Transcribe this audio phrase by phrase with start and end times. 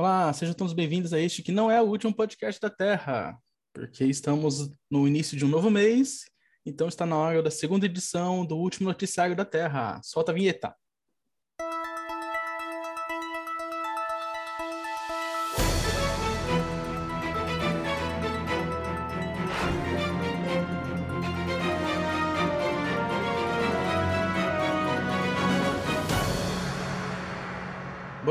[0.00, 3.38] Olá, sejam todos bem-vindos a este que não é o último podcast da Terra,
[3.70, 6.24] porque estamos no início de um novo mês,
[6.64, 10.00] então está na hora da segunda edição do último noticiário da Terra.
[10.02, 10.74] Solta a vinheta.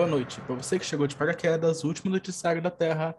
[0.10, 0.42] Noite.
[0.42, 3.16] Para você que chegou de paraquedas, o último noticiário da Terra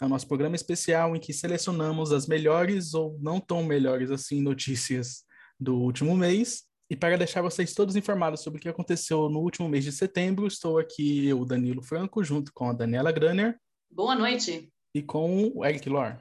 [0.00, 4.42] é o nosso programa especial em que selecionamos as melhores ou não tão melhores assim
[4.42, 5.24] notícias
[5.58, 6.64] do último mês.
[6.90, 10.46] E para deixar vocês todos informados sobre o que aconteceu no último mês de setembro,
[10.46, 13.56] estou aqui eu, Danilo Franco, junto com a Daniela Granner.
[13.90, 14.68] Boa noite.
[14.94, 16.18] E com o Eric Lor.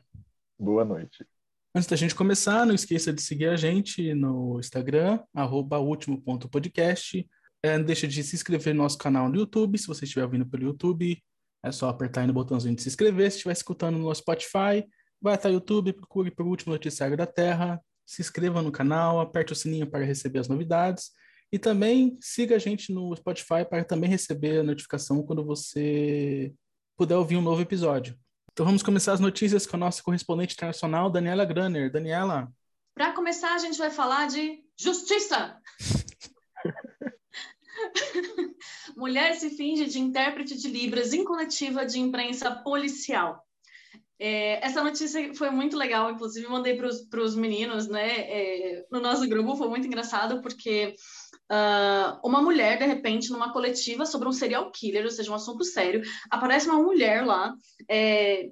[0.58, 1.26] Boa noite.
[1.74, 7.28] Antes da gente começar, não esqueça de seguir a gente no Instagram, arroba último.podcast,
[7.64, 9.78] é, não deixa de se inscrever no nosso canal no YouTube.
[9.78, 11.22] Se você estiver ouvindo pelo YouTube,
[11.64, 13.30] é só apertar aí no botãozinho de se inscrever.
[13.30, 14.86] Se estiver escutando no Spotify,
[15.22, 19.54] vai até o YouTube, procure por Último Noticiário da Terra, se inscreva no canal, aperte
[19.54, 21.12] o sininho para receber as novidades.
[21.52, 26.54] E também siga a gente no Spotify para também receber a notificação quando você
[26.98, 28.18] puder ouvir um novo episódio.
[28.54, 31.92] Então vamos começar as notícias com a nossa correspondente internacional, Daniela Granner.
[31.92, 32.52] Daniela.
[32.94, 35.58] Para começar, a gente vai falar de justiça.
[38.96, 43.44] Mulher se finge de intérprete de Libras em coletiva de imprensa policial.
[44.24, 48.20] É, essa notícia foi muito legal, inclusive mandei para os meninos, né?
[48.20, 50.94] É, no nosso grupo foi muito engraçado porque
[51.52, 55.64] uh, uma mulher, de repente, numa coletiva sobre um serial killer, ou seja, um assunto
[55.64, 57.56] sério, aparece uma mulher lá
[57.90, 58.52] é,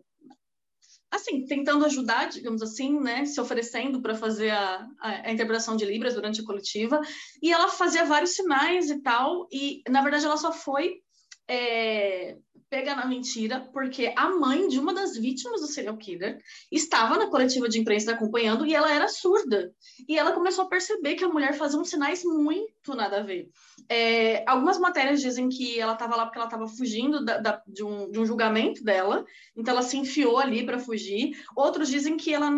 [1.12, 6.14] assim, tentando ajudar, digamos assim, né, se oferecendo para fazer a, a, interpretação de Libras
[6.14, 7.02] durante a coletiva,
[7.42, 11.02] e ela fazia vários sinais e tal, e na verdade ela só foi
[11.48, 12.38] é,
[12.70, 16.40] pega na mentira, porque a mãe de uma das vítimas do serial killer
[16.72, 19.74] estava na coletiva de imprensa acompanhando e ela era surda.
[20.08, 23.50] E ela começou a perceber que a mulher fazia uns sinais muito nada a ver.
[23.90, 27.84] É, algumas matérias dizem que ela estava lá porque ela estava fugindo da, da, de,
[27.84, 29.26] um, de um julgamento dela,
[29.58, 31.32] então ela se enfiou ali para fugir.
[31.56, 32.52] Outros dizem que ela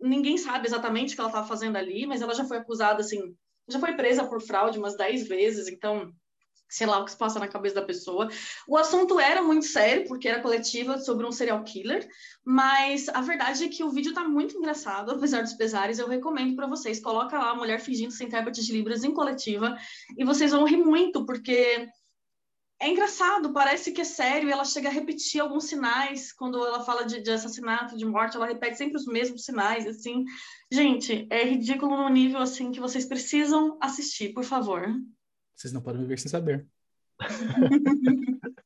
[0.00, 3.34] ninguém sabe exatamente o que ela estava fazendo ali, mas ela já foi acusada assim,
[3.68, 6.12] já foi presa por fraude umas 10 vezes, então
[6.72, 8.30] sei lá o que se passa na cabeça da pessoa.
[8.66, 12.08] O assunto era muito sério, porque era coletiva sobre um serial killer,
[12.42, 15.98] mas a verdade é que o vídeo tá muito engraçado, apesar dos pesares.
[15.98, 16.98] Eu recomendo para vocês.
[16.98, 19.76] Coloca lá a mulher fingindo ser intérprete de Libras em coletiva
[20.16, 21.88] e vocês vão rir muito, porque
[22.80, 26.82] é engraçado, parece que é sério, e ela chega a repetir alguns sinais quando ela
[26.82, 30.24] fala de, de, assassinato, de morte, ela repete sempre os mesmos sinais, assim.
[30.70, 34.84] Gente, é ridículo no nível assim que vocês precisam assistir, por favor.
[35.54, 36.66] Vocês não podem viver sem saber.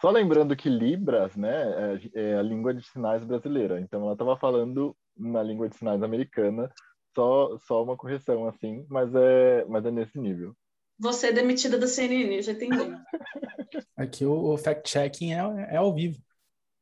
[0.00, 3.78] Só lembrando que Libras, né, é, é a língua de sinais brasileira.
[3.80, 6.72] Então ela estava falando na língua de sinais americana,
[7.14, 10.56] só, só uma correção assim, mas é, mas é nesse nível.
[10.98, 12.76] Você é demitida da CNN, já entendi.
[13.96, 16.18] Aqui o, o fact-checking é, é ao vivo.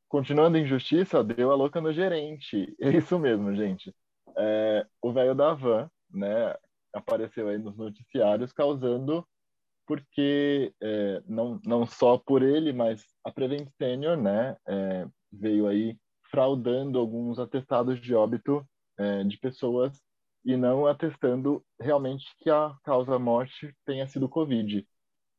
[0.08, 2.74] Continuando em justiça, deu a louca no gerente.
[2.80, 3.92] É isso mesmo, gente.
[4.36, 6.54] É, o velho da van, né,
[6.92, 9.26] apareceu aí nos noticiários, causando
[9.88, 15.96] porque é, não, não só por ele, mas a Prevent Senior, né, é, veio aí
[16.30, 18.62] fraudando alguns atestados de óbito
[18.98, 19.98] é, de pessoas
[20.44, 24.86] e não atestando realmente que a causa morte tenha sido Covid.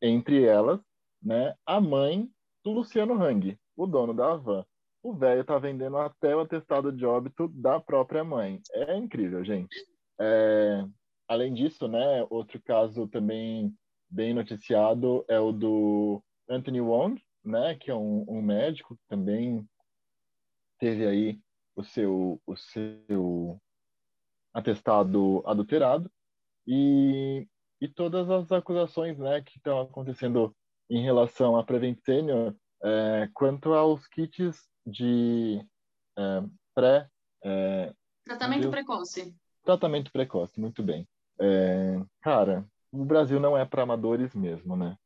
[0.02, 0.80] Entre elas,
[1.22, 2.28] né, a mãe
[2.64, 4.66] do Luciano Hang, o dono da Avan.
[5.02, 8.60] O velho tá vendendo até o atestado de óbito da própria mãe.
[8.74, 9.76] É incrível, gente.
[10.20, 10.84] É,
[11.30, 13.72] Além disso, né, outro caso também
[14.10, 19.64] bem noticiado é o do Anthony Wong, né, que é um, um médico que também
[20.80, 21.40] teve aí
[21.76, 23.62] o seu, o seu
[24.52, 26.12] atestado adulterado
[26.66, 27.48] e,
[27.80, 30.52] e todas as acusações né, que estão acontecendo
[30.90, 35.64] em relação à Prevent Senior é, quanto aos kits de
[36.18, 36.44] é,
[36.74, 37.08] pré...
[37.44, 37.94] É,
[38.26, 39.36] tratamento precoce.
[39.64, 41.08] Tratamento precoce, muito bem.
[41.40, 44.98] É, cara, o Brasil não é para amadores mesmo, né?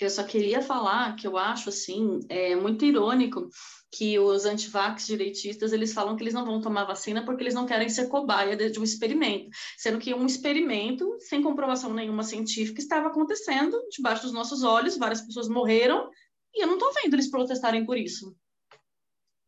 [0.00, 3.48] Eu só queria falar que eu acho assim é muito irônico
[3.92, 7.64] que os antivax direitistas eles falam que eles não vão tomar vacina porque eles não
[7.64, 9.48] querem ser cobaia de, de um experimento,
[9.78, 15.20] sendo que um experimento sem comprovação nenhuma científica estava acontecendo debaixo dos nossos olhos, várias
[15.20, 16.10] pessoas morreram
[16.52, 18.34] e eu não estou vendo eles protestarem por isso.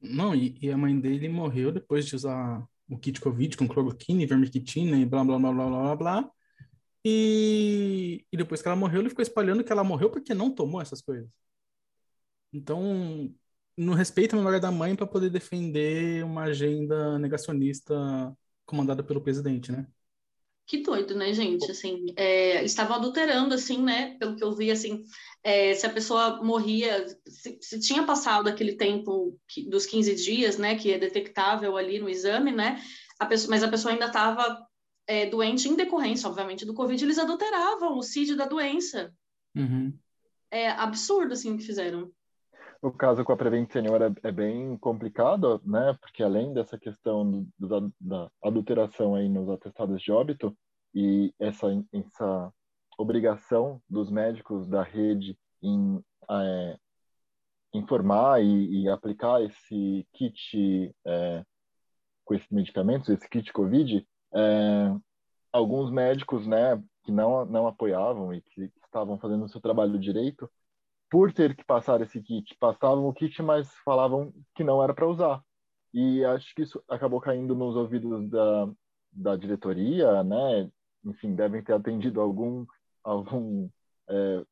[0.00, 4.22] Não, e, e, a mãe dele morreu depois de usar o kit Covid com cloroquina
[4.22, 6.30] e vermectina e blá, blá, blá, blá, blá, blá.
[7.04, 10.80] E, e depois que ela morreu, ele ficou espalhando que ela morreu porque não tomou
[10.80, 11.30] essas coisas.
[12.52, 13.32] Então,
[13.76, 17.94] não respeita a memória da mãe para poder defender uma agenda negacionista
[18.64, 19.86] comandada pelo presidente, né?
[20.66, 21.70] Que doido, né, gente?
[21.70, 24.16] Assim, é, estavam adulterando, assim, né?
[24.18, 25.04] Pelo que eu vi, assim,
[25.44, 30.58] é, se a pessoa morria, se, se, tinha passado aquele tempo que, dos 15 dias,
[30.58, 32.82] né, que é detectável ali no exame, né?
[33.20, 34.66] A pessoa, mas a pessoa ainda estava
[35.06, 39.14] é, doente em decorrência, obviamente, do Covid, eles adulteravam o CID da doença.
[39.54, 39.96] Uhum.
[40.50, 42.10] É absurdo, assim, o que fizeram.
[42.86, 45.98] O caso com a Prevent Senior é, é, bem complicado, né?
[46.00, 47.28] Porque além dessa questão
[47.58, 50.56] do, da adulteração aí nos atestados de óbito
[50.94, 52.52] e essa, essa
[52.96, 56.00] obrigação dos médicos da rede em
[56.30, 56.78] é,
[57.74, 61.44] informar e, e, aplicar esse kit é,
[62.24, 64.96] com esses medicamentos, esse kit COVID, é,
[65.52, 70.48] alguns médicos, né, que não não apoiavam e que estavam fazendo o seu trabalho direito,
[71.10, 75.08] por ter que passar esse kit, passavam o kit, mas falavam que não era para
[75.08, 75.42] usar.
[75.94, 78.68] E acho que isso acabou caindo nos ouvidos da,
[79.12, 80.70] da diretoria, né?
[81.04, 82.66] Enfim, devem ter atendido algum,
[83.02, 83.68] algum
[84.08, 84.44] é,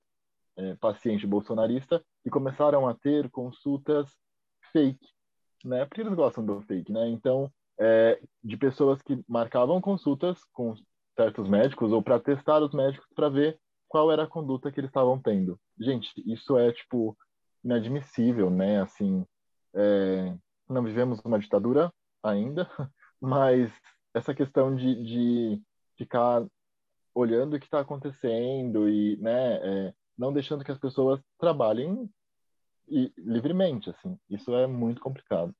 [0.56, 4.16] é, paciente bolsonarista e começaram a ter consultas
[4.72, 5.06] fake,
[5.64, 5.84] né?
[5.84, 7.08] Porque eles gostam do fake, né?
[7.08, 10.74] Então, é, de pessoas que marcavam consultas com
[11.16, 13.58] certos médicos ou para testar os médicos para ver
[13.94, 15.56] qual era a conduta que eles estavam tendo.
[15.79, 17.17] Gente, isso é, tipo,
[17.62, 18.82] inadmissível, né?
[18.82, 19.25] Assim,
[19.73, 20.37] é,
[20.69, 22.69] não vivemos uma ditadura ainda,
[23.23, 23.70] mas
[24.12, 25.62] essa questão de, de
[25.96, 26.44] ficar
[27.14, 32.11] olhando o que está acontecendo e, né, é, não deixando que as pessoas trabalhem
[32.88, 35.55] e, livremente, assim, isso é muito complicado.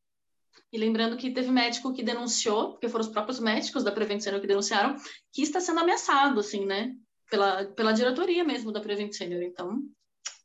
[0.73, 4.47] E lembrando que teve médico que denunciou, porque foram os próprios médicos da prevenção que
[4.49, 4.97] denunciaram,
[5.33, 6.97] que está sendo ameaçado, assim, né?
[7.31, 9.43] Pela, pela diretoria mesmo da Prevent Senior.
[9.43, 9.83] Então,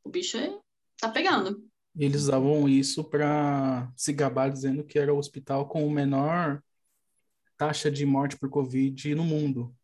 [0.03, 0.57] o bicho é,
[0.99, 1.63] tá pegando.
[1.97, 6.61] Eles usavam isso para se gabar dizendo que era o hospital com o menor
[7.57, 9.75] taxa de morte por Covid no mundo.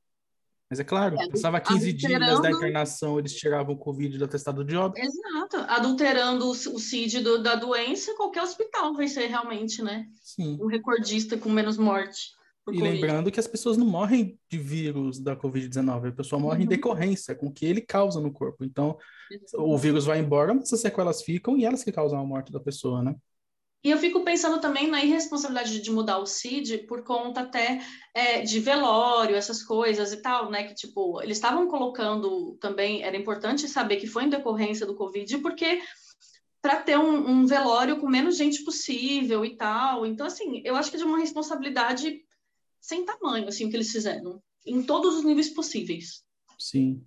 [0.69, 4.63] Mas é claro, é, passava 15 dias da internação, eles tiravam o Covid do atestado
[4.63, 5.05] de óbito.
[5.05, 5.57] Exato.
[5.69, 10.07] Adulterando o, o CID do, da doença, qualquer hospital vai ser realmente, né?
[10.21, 10.57] Sim.
[10.59, 12.31] Um recordista com menos morte.
[12.71, 16.63] E lembrando que as pessoas não morrem de vírus da Covid-19, a pessoa morre uhum.
[16.63, 18.63] em decorrência com o que ele causa no corpo.
[18.63, 18.97] Então,
[19.53, 22.59] o vírus vai embora, mas as sequelas ficam e elas que causam a morte da
[22.59, 23.15] pessoa, né?
[23.83, 27.79] E eu fico pensando também na irresponsabilidade de mudar o CID por conta até
[28.15, 30.63] é, de velório, essas coisas e tal, né?
[30.63, 35.37] Que, tipo, eles estavam colocando também, era importante saber que foi em decorrência do Covid,
[35.37, 35.83] porque
[36.63, 40.03] para ter um, um, velório com menos gente possível e tal.
[40.03, 42.25] Então, assim, eu acho que é de uma responsabilidade
[42.85, 46.23] sem tamanho, assim, o que eles fizeram, em todos os níveis possíveis.
[46.59, 47.03] Sim.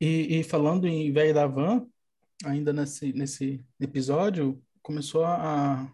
[0.00, 1.86] E, e falando em Velho da Van,
[2.44, 5.88] ainda nesse, nesse episódio, começou a,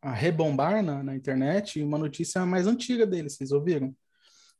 [0.00, 3.94] a rebombar na, na internet uma notícia mais antiga dele, vocês ouviram?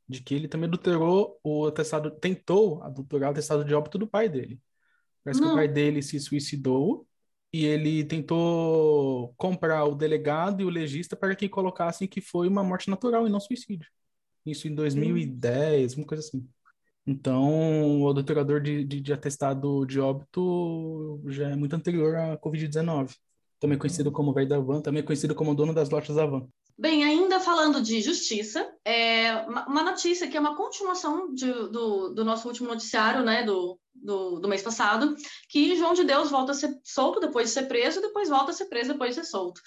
[0.07, 4.29] De que ele também adulterou o atestado, tentou adulterar o atestado de óbito do pai
[4.29, 4.61] dele.
[5.25, 5.49] Parece Não.
[5.49, 7.07] que o pai dele se suicidou
[7.55, 12.65] e ele tentou comprar o delegado e o legista para que colocassem que foi uma
[12.65, 13.89] morte natural e não suicídio.
[14.45, 16.45] Isso em 2010, uma coisa assim.
[17.07, 23.15] Então, o adulterador de, de, de, atestado de óbito já é muito anterior à Covid-19.
[23.61, 26.49] Também conhecido como velho da van, também conhecido como dono das lojas da van.
[26.77, 32.25] Bem, ainda falando de justiça, é uma notícia que é uma continuação de, do, do
[32.25, 35.15] nosso último noticiário, né, do, do, do, mês passado,
[35.49, 38.55] que João de Deus volta a ser solto depois de ser preso, depois volta a
[38.55, 39.61] ser preso depois de ser solto.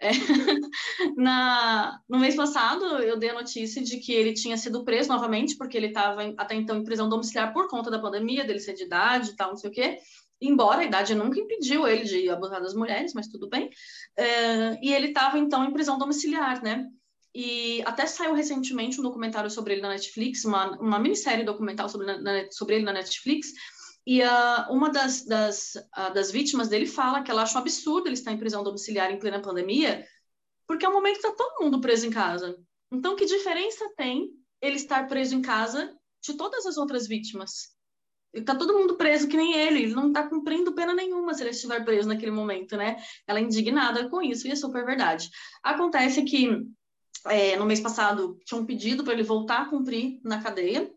[0.00, 0.08] É,
[1.18, 5.58] na, no mês passado, eu dei a notícia de que ele tinha sido preso novamente,
[5.58, 8.84] porque ele estava até então em prisão domiciliar por conta da pandemia, dele ser de
[8.84, 9.98] idade e tal, não sei o quê
[10.40, 13.70] embora a idade nunca impediu ele de abusar das mulheres, mas tudo bem.
[14.16, 16.86] É, e ele estava, então, em prisão domiciliar, né?
[17.34, 22.06] E até saiu recentemente um documentário sobre ele na Netflix, uma, uma minissérie documental sobre,
[22.06, 23.48] na, sobre ele na Netflix,
[24.06, 28.06] e uh, uma das, das, uh, das vítimas dele fala que ela acha um absurdo
[28.06, 30.06] ele estar em prisão domiciliar em plena pandemia,
[30.66, 32.56] porque é um momento que está todo mundo preso em casa.
[32.92, 37.73] Então, que diferença tem ele estar preso em casa de todas as outras vítimas?
[38.42, 41.50] Tá todo mundo preso que nem ele, ele não tá cumprindo pena nenhuma se ele
[41.50, 42.96] estiver preso naquele momento, né?
[43.26, 45.30] Ela é indignada com isso e é super verdade.
[45.62, 46.64] Acontece que
[47.26, 50.90] é, no mês passado tinha um pedido para ele voltar a cumprir na cadeia,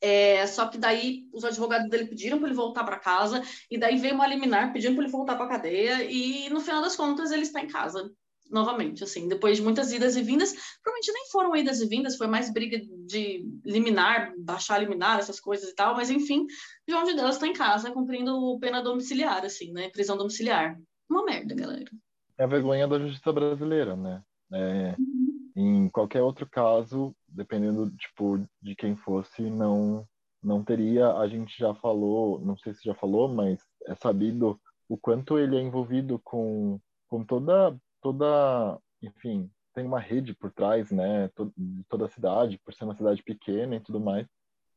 [0.00, 3.96] é, só que daí os advogados dele pediram para ele voltar para casa, e daí
[3.98, 7.30] veio uma liminar pedindo para ele voltar para a cadeia, e no final das contas
[7.30, 8.10] ele está em casa
[8.54, 12.28] novamente, assim, depois de muitas idas e vindas, provavelmente nem foram idas e vindas, foi
[12.28, 16.46] mais briga de liminar, baixar liminar, essas coisas e tal, mas enfim,
[16.88, 20.78] João de Deus está em casa cumprindo pena domiciliar, assim, né, prisão domiciliar.
[21.10, 21.90] uma merda, galera.
[22.38, 24.22] É a vergonha da justiça brasileira, né?
[24.52, 25.50] É, Uhum.
[25.56, 30.06] em qualquer outro caso, dependendo tipo de quem fosse, não
[30.42, 31.08] não teria.
[31.16, 35.56] A gente já falou, não sei se já falou, mas é sabido o quanto ele
[35.56, 41.30] é envolvido com com toda toda, enfim, tem uma rede por trás, né?
[41.56, 44.28] De toda a cidade, por ser uma cidade pequena e tudo mais.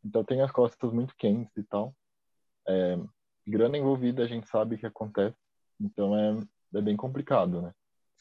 [0.03, 1.93] Então tem as costas muito quentes e tal.
[2.65, 2.97] É,
[3.45, 5.35] grana envolvida, a gente sabe que acontece.
[5.79, 6.39] Então é,
[6.75, 7.73] é bem complicado, né?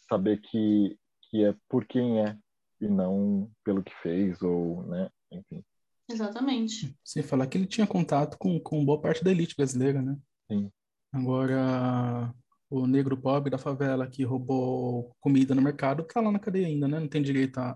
[0.09, 0.99] Saber que,
[1.31, 2.37] que é por quem é
[2.81, 5.09] e não pelo que fez ou, né?
[5.31, 5.65] Enfim.
[6.11, 6.97] Exatamente.
[7.05, 10.19] Sem falar que ele tinha contato com, com boa parte da elite brasileira, né?
[10.51, 10.71] Sim.
[11.13, 12.35] Agora,
[12.69, 16.89] o negro pobre da favela que roubou comida no mercado tá lá na cadeia ainda,
[16.89, 16.99] né?
[17.01, 17.71] Não tem direito à,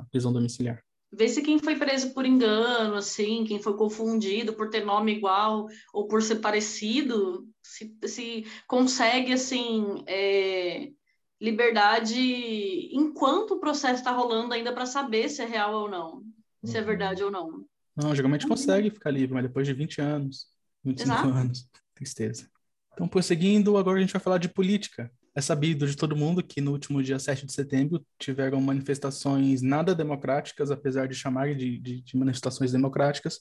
[0.00, 0.82] à- prisão domiciliar.
[1.12, 5.68] Vê se quem foi preso por engano, assim, quem foi confundido por ter nome igual
[5.92, 10.90] ou por ser parecido, se, se consegue, assim, é,
[11.40, 16.22] liberdade enquanto o processo está rolando ainda para saber se é real ou não,
[16.64, 16.86] se é Uhum.
[16.86, 17.64] verdade ou não.
[17.96, 20.48] Não, geralmente consegue ficar livre, mas depois de 20 anos,
[20.84, 21.28] 25 Exato.
[21.28, 21.68] anos.
[21.94, 22.50] Tristeza.
[22.94, 25.10] Então, prosseguindo, agora a gente vai falar de política.
[25.34, 29.92] É sabido de todo mundo que no último dia 7 de setembro tiveram manifestações nada
[29.92, 33.40] democráticas, apesar de chamarem de, de, de manifestações democráticas,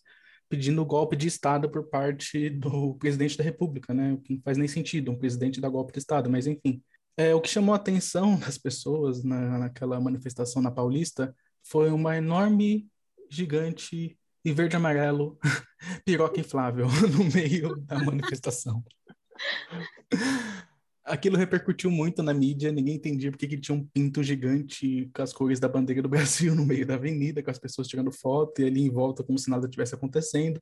[0.50, 4.13] pedindo golpe de Estado por parte do presidente da República, né?
[4.13, 6.81] O que não faz nem sentido, um presidente dar golpe de Estado, mas enfim.
[7.15, 12.17] É, o que chamou a atenção das pessoas na, naquela manifestação na Paulista foi uma
[12.17, 12.88] enorme,
[13.29, 15.38] gigante e verde e amarelo
[16.03, 18.83] piroca inflável no meio da manifestação.
[21.06, 25.34] Aquilo repercutiu muito na mídia, ninguém entendia porque que tinha um pinto gigante com as
[25.34, 28.66] cores da bandeira do Brasil no meio da avenida, com as pessoas tirando foto e
[28.66, 30.62] ali em volta como se nada tivesse acontecendo.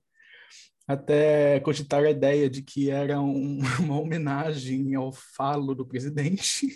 [0.88, 6.68] Até cogitaram a ideia de que era um- uma homenagem ao falo do presidente,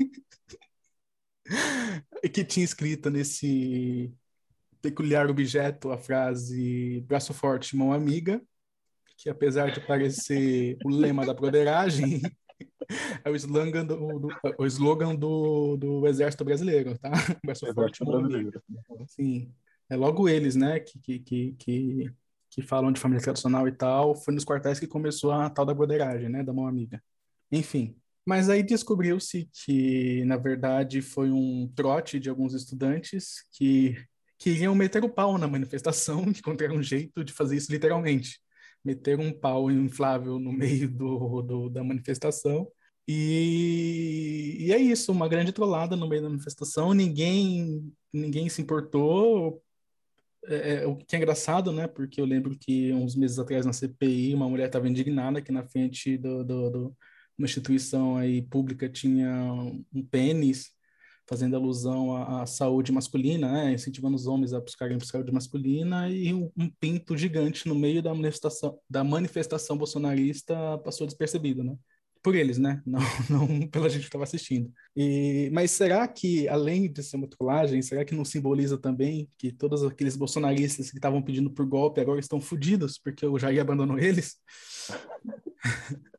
[2.32, 4.14] que tinha escrito nesse
[4.80, 8.40] peculiar objeto a frase braço forte, mão amiga,
[9.18, 12.22] que apesar de parecer o lema da broderagem,
[13.24, 17.12] é o slogan do, do- o slogan do, do Exército Brasileiro, tá?
[17.44, 18.20] Braço forte, amiga.
[18.20, 18.64] brasileiro.
[19.08, 19.54] Sim.
[19.90, 22.12] É logo eles, né, que, que, que, que,
[22.50, 24.16] que falam de família tradicional e tal.
[24.16, 27.02] Foi nos quartéis que começou a tal da broderagem, né, da mão amiga.
[27.52, 27.96] Enfim.
[28.26, 33.96] Mas aí descobriu-se que, na verdade, foi um trote de alguns estudantes que
[34.40, 38.40] queriam meter o pau na manifestação, que encontraram um jeito de fazer isso literalmente.
[38.86, 42.72] Meter um pau inflável no meio do, do- da manifestação.
[43.08, 46.94] E, e é isso, uma grande trollada no meio da manifestação.
[46.94, 49.62] Ninguém, ninguém se importou.
[50.48, 51.88] É, é, o que é engraçado, né?
[51.88, 55.64] Porque eu lembro que uns meses atrás na CPI, uma mulher estava indignada que na
[55.68, 56.98] frente do, do, do-
[57.38, 59.30] uma instituição aí pública tinha
[59.94, 60.72] um pênis
[61.28, 63.74] fazendo alusão à, à saúde masculina, né?
[63.74, 68.14] Incentivando os homens a buscarem saúde masculina e um, um pinto gigante no meio da
[68.14, 71.76] manifestação, da manifestação bolsonarista passou despercebido, né?
[72.22, 72.82] Por eles, né?
[72.86, 74.72] Não, não pela gente que estava assistindo.
[74.96, 79.52] E, mas será que, além de ser uma trollagem, será que não simboliza também que
[79.52, 84.00] todos aqueles bolsonaristas que estavam pedindo por golpe agora estão fodidos porque o Jair abandonou
[84.00, 84.38] eles?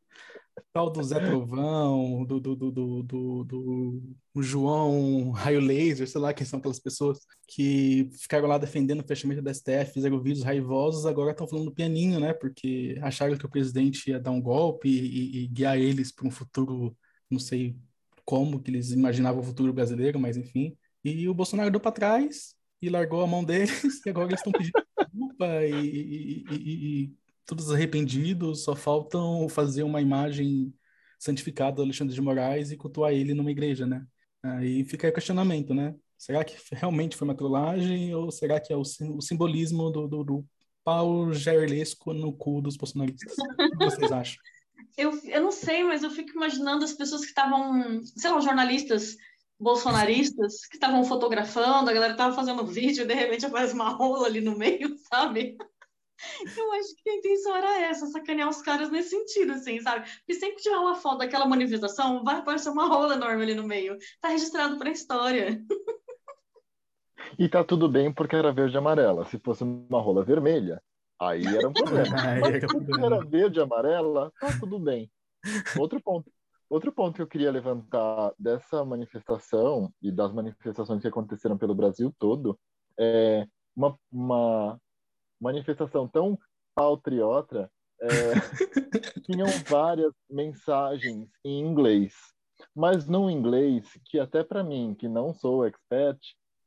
[0.76, 4.02] Tal do Zé Trovão, do, do, do, do, do,
[4.34, 9.06] do João Raio Laser, sei lá quem são aquelas pessoas que ficaram lá defendendo o
[9.06, 12.34] fechamento da STF, fizeram vídeos raivosos, agora estão falando pianinho, né?
[12.34, 16.94] Porque acharam que o presidente ia dar um golpe e, guiar eles para um futuro,
[17.30, 17.74] não sei
[18.22, 20.76] como que eles imaginavam o futuro brasileiro, mas enfim.
[21.02, 24.52] E o Bolsonaro deu para trás e largou a mão deles, e agora eles estão
[24.52, 24.86] pedindo
[25.36, 27.14] desculpa e
[27.46, 30.74] todos arrependidos, só faltam fazer uma imagem
[31.18, 34.04] santificada do Alexandre de Moraes e cultuar ele numa igreja, né?
[34.42, 35.94] Aí fica aí o questionamento, né?
[36.18, 40.08] Será que realmente foi uma trollagem ou será que é o, sim- o simbolismo do,
[40.08, 40.46] do, do
[40.84, 43.36] pau jairlesco no cu dos bolsonaristas?
[43.36, 44.36] O que vocês acham?
[44.98, 49.16] Eu, eu não sei, mas eu fico imaginando as pessoas que estavam, sei lá, jornalistas
[49.58, 54.26] bolsonaristas que estavam fotografando, a galera estava fazendo vídeo e de repente aparece uma rola
[54.26, 55.56] ali no meio, sabe?
[56.58, 60.08] Eu acho que a intenção era essa, sacanear os caras nesse sentido, assim, sabe?
[60.18, 63.66] Porque sempre que tiver uma foto daquela manifestação, vai aparecer uma rola enorme ali no
[63.66, 63.96] meio.
[64.20, 65.62] Tá registrado para a história.
[67.38, 69.24] E tá tudo bem porque era verde e amarela.
[69.26, 70.82] Se fosse uma rola vermelha,
[71.20, 72.16] aí era um problema.
[72.40, 73.06] Porque problema.
[73.06, 75.10] era verde e amarela, tá tudo bem.
[75.78, 76.30] Outro ponto,
[76.68, 82.14] outro ponto que eu queria levantar dessa manifestação e das manifestações que aconteceram pelo Brasil
[82.18, 82.58] todo
[82.98, 84.80] é uma, uma
[85.40, 86.38] manifestação tão
[86.74, 87.70] patriota.
[87.98, 88.06] É,
[89.24, 92.12] tinham várias mensagens em inglês
[92.74, 96.18] mas num inglês que até para mim, que não sou expert,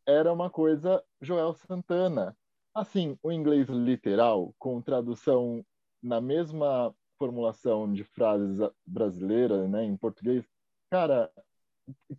[0.06, 2.36] era uma coisa Joel Santana.
[2.74, 5.64] Assim, o inglês literal, com tradução
[6.02, 10.46] na mesma formulação de frases brasileiras, né, em português,
[10.90, 11.30] cara,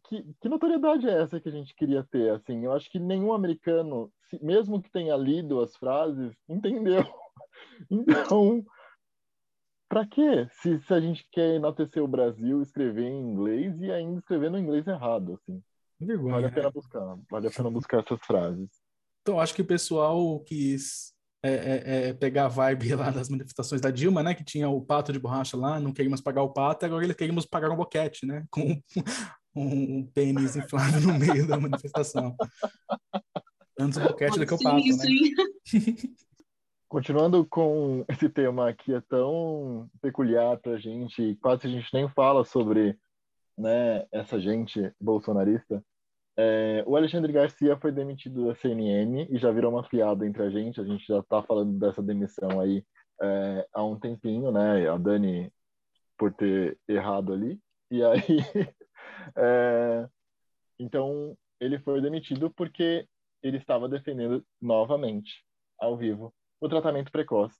[0.05, 2.31] que, que, notoriedade é essa que a gente queria ter?
[2.31, 7.03] Assim, eu acho que nenhum americano, mesmo que tenha lido as frases, entendeu.
[7.91, 8.65] Então,
[9.89, 10.47] para quê?
[10.63, 14.59] Se, se a gente quer enaltecer o Brasil, escrever em inglês e ainda escrever no
[14.59, 15.63] inglês errado, assim.
[15.99, 18.71] Vergonha, vale a pena buscar, vale a pena buscar essas frases.
[19.21, 21.13] Então, acho que o pessoal quis
[21.43, 24.35] é, é, é, pegar a vibe lá das manifestações da Dilma, né?
[24.35, 27.47] Que tinha o pato de borracha lá, não queríamos pagar o pato, agora ele queríamos
[27.47, 28.45] pagar um boquete, né?
[28.51, 28.81] Com
[29.55, 32.37] um, um pênis inflável no meio da manifestação.
[33.79, 36.15] Antes o boquete do que o pato, sim, né?
[36.89, 42.09] Continuando com esse tema que é tão peculiar para a gente, quase a gente nem
[42.09, 42.99] fala sobre
[43.57, 45.85] né, essa gente bolsonarista,
[46.37, 50.49] é, o Alexandre Garcia foi demitido da CNN e já virou uma piada entre a
[50.49, 50.81] gente.
[50.81, 52.83] A gente já está falando dessa demissão aí
[53.21, 54.89] é, há um tempinho, né?
[54.89, 55.53] A Dani
[56.17, 57.61] por ter errado ali.
[57.91, 58.23] E aí,
[59.37, 60.09] é,
[60.79, 63.07] então ele foi demitido porque
[63.43, 65.45] ele estava defendendo novamente,
[65.79, 67.59] ao vivo, o tratamento precoce.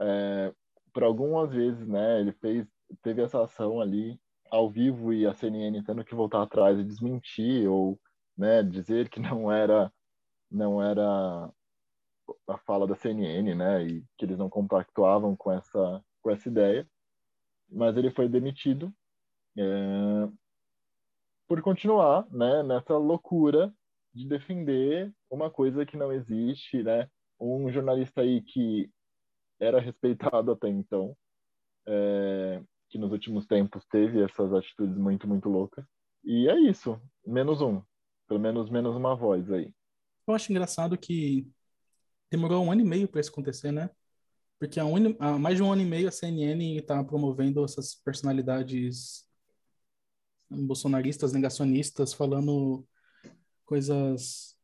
[0.00, 0.52] É,
[0.92, 2.20] por algumas vezes, né?
[2.20, 2.66] Ele fez,
[3.02, 7.66] teve essa ação ali ao vivo e a CNN tendo que voltar atrás e desmentir
[7.68, 7.98] ou
[8.36, 9.92] né, dizer que não era
[10.50, 11.50] não era
[12.46, 16.86] a fala da CNN, né, e que eles não compactuavam com essa com essa ideia,
[17.68, 18.92] mas ele foi demitido
[19.58, 19.62] é,
[21.52, 23.70] por continuar, né, nessa loucura
[24.14, 27.06] de defender uma coisa que não existe, né,
[27.38, 28.90] um jornalista aí que
[29.60, 31.14] era respeitado até então,
[31.86, 35.84] é, que nos últimos tempos teve essas atitudes muito muito loucas,
[36.24, 37.82] e é isso, menos um.
[38.26, 39.74] Pelo menos menos uma voz aí.
[40.26, 41.46] Eu acho engraçado que
[42.30, 43.90] demorou um ano e meio para isso acontecer, né?
[44.58, 47.94] Porque há, um, há, mais de um ano e meio a CNN está promovendo essas
[47.94, 49.30] personalidades
[50.66, 52.86] bolsonaristas, negacionistas, falando
[53.64, 54.56] coisas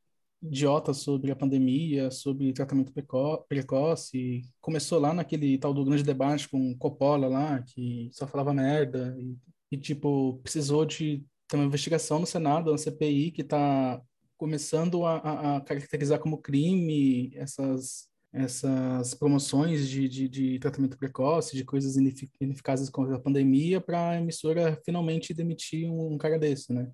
[0.42, 4.42] idiotas sobre a pandemia, sobre tratamento preco precoce.
[4.60, 9.16] Começou lá naquele tal do grande debate com Coppola lá, que só falava merda.
[9.18, 9.36] E,
[9.72, 14.00] e tipo, precisou de tem uma investigação no Senado, uma CPI, que está
[14.36, 21.64] começando a, a, caracterizar como crime essas, essas promoções de, de, de tratamento precoce, de
[21.64, 21.96] coisas
[22.40, 26.90] ineficazes contra a pandemia, para a emissora finalmente demitir um, um, cara desse, né?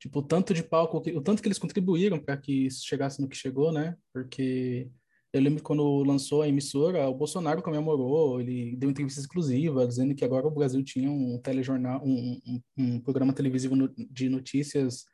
[0.00, 3.28] Tipo, o tanto de palco, o tanto que eles contribuíram para que isso chegasse no
[3.28, 3.96] que chegou, né?
[4.12, 4.90] Porque
[5.32, 10.24] eu lembro quando lançou a emissora, o Bolsonaro comemorou, ele deu entrevista exclusiva, dizendo que
[10.24, 15.04] agora o Brasil tinha um telejornal, um, um, um programa televisivo no, de notícias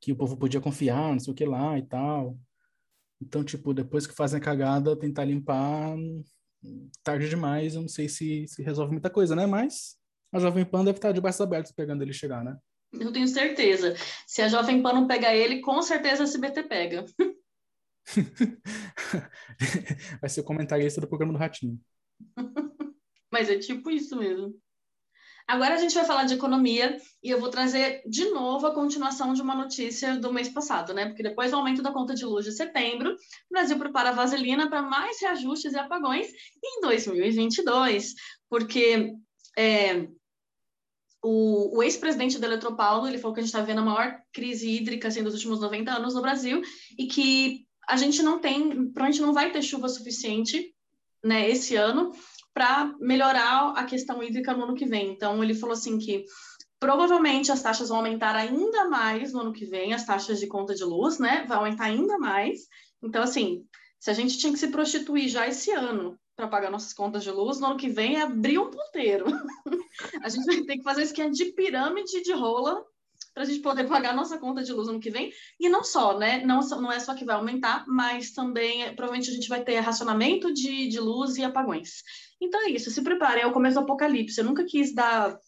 [0.00, 2.38] que o povo podia confiar, não sei o que lá e tal.
[3.20, 5.96] Então, tipo, depois que fazem a cagada, tentar limpar,
[7.02, 9.46] tarde demais, eu não sei se, se resolve muita coisa, né?
[9.46, 9.96] Mas
[10.32, 12.56] a Jovem Pan deve estar de braços abertos esperando ele chegar, né?
[12.92, 13.94] Eu tenho certeza.
[14.26, 17.04] Se a Jovem Pan não pegar ele, com certeza a SBT pega.
[20.20, 21.80] Vai ser o comentarista do programa do Ratinho.
[23.32, 24.56] Mas é tipo isso mesmo.
[25.46, 29.32] Agora a gente vai falar de economia e eu vou trazer de novo a continuação
[29.32, 31.06] de uma notícia do mês passado, né?
[31.06, 34.68] Porque depois do aumento da conta de luz de setembro, o Brasil prepara a vaselina
[34.68, 36.26] para mais reajustes e apagões
[36.64, 38.14] em 2022,
[38.48, 39.14] porque
[39.56, 40.08] é,
[41.22, 44.68] o, o ex-presidente da Eletropaulo, ele falou que a gente está vendo a maior crise
[44.68, 46.60] hídrica assim, dos últimos 90 anos no Brasil
[46.98, 50.74] e que a gente não tem, provavelmente não vai ter chuva suficiente,
[51.24, 52.12] né, esse ano,
[52.56, 55.10] para melhorar a questão hídrica no ano que vem.
[55.10, 56.24] Então, ele falou assim que
[56.80, 60.74] provavelmente as taxas vão aumentar ainda mais no ano que vem, as taxas de conta
[60.74, 62.60] de luz, né, vai aumentar ainda mais.
[63.02, 63.62] Então, assim,
[64.00, 67.30] se a gente tinha que se prostituir já esse ano para pagar nossas contas de
[67.30, 69.26] luz, no ano que vem é abrir um ponteiro.
[70.24, 72.82] a gente vai ter que fazer esquema de pirâmide de rola
[73.34, 75.30] para a gente poder pagar nossa conta de luz no ano que vem.
[75.60, 76.42] E não só, né?
[76.42, 80.54] Não, não é só que vai aumentar, mas também provavelmente a gente vai ter racionamento
[80.54, 82.02] de, de luz e apagões.
[82.40, 84.38] Então é isso, se prepare, é o começo do apocalipse.
[84.38, 85.38] Eu nunca quis dar,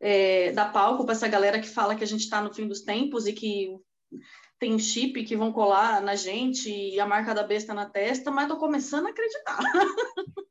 [0.00, 2.82] é, dar palco para essa galera que fala que a gente está no fim dos
[2.82, 3.76] tempos e que
[4.58, 8.48] tem chip que vão colar na gente e a marca da besta na testa, mas
[8.48, 9.58] tô começando a acreditar.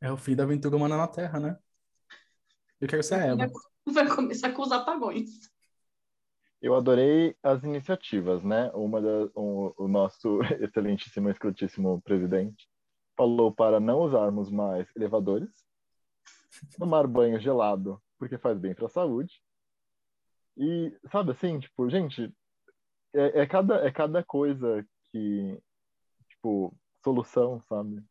[0.00, 1.58] É o fim da aventura humana na Terra, né?
[2.80, 3.50] Eu quero ser a Eva.
[3.84, 5.50] Vai começar com os apagões.
[6.62, 8.70] Eu adorei as iniciativas, né?
[8.74, 12.68] Uma da, um, o nosso excelentíssimo, escrutíssimo presidente
[13.18, 15.50] falou para não usarmos mais elevadores,
[16.78, 19.40] tomar banho gelado porque faz bem para a saúde,
[20.56, 22.34] E, sabe assim, tipo, gente,
[23.14, 25.56] é, é, cada, é cada coisa que,
[26.28, 28.02] tipo, solução, sabe?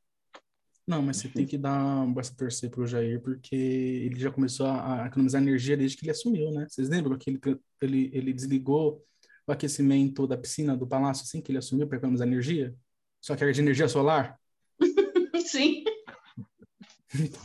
[0.88, 4.32] Não, mas você tem que dar um braço a torcer pro Jair, porque ele já
[4.32, 6.66] começou a, a economizar energia desde que ele assumiu, né?
[6.70, 7.40] Vocês lembram que ele,
[7.82, 9.06] ele, ele desligou
[9.46, 12.74] o aquecimento da piscina do palácio assim que ele assumiu para economizar energia?
[13.20, 14.40] Só que era de energia solar?
[15.50, 15.84] Sim.
[17.16, 17.42] Então.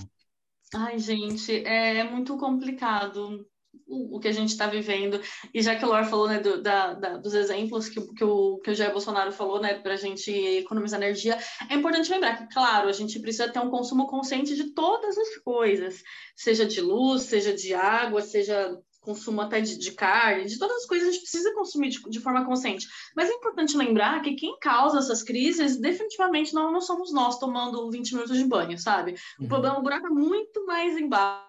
[0.74, 3.46] Ai, gente, é muito complicado
[3.86, 5.20] o, que a gente está vivendo.
[5.52, 8.58] E já que o Laura falou né, do, da, da, dos exemplos que, que, o,
[8.58, 11.38] que o Jair Bolsonaro falou né, para a gente economizar energia,
[11.68, 15.36] é importante lembrar que, claro, a gente precisa ter um consumo consciente de todas as
[15.38, 16.02] coisas,
[16.34, 20.86] seja de luz, seja de água, seja consumo até de, de, carne, de todas as
[20.86, 22.86] coisas a gente precisa consumir de, de, forma consciente.
[23.14, 27.90] Mas é importante lembrar que quem causa essas crises definitivamente não, não somos nós tomando
[27.90, 29.16] 20 minutos de banho, sabe?
[29.38, 29.46] Uhum.
[29.46, 31.42] O problema, o buraco é muito mais embaixo.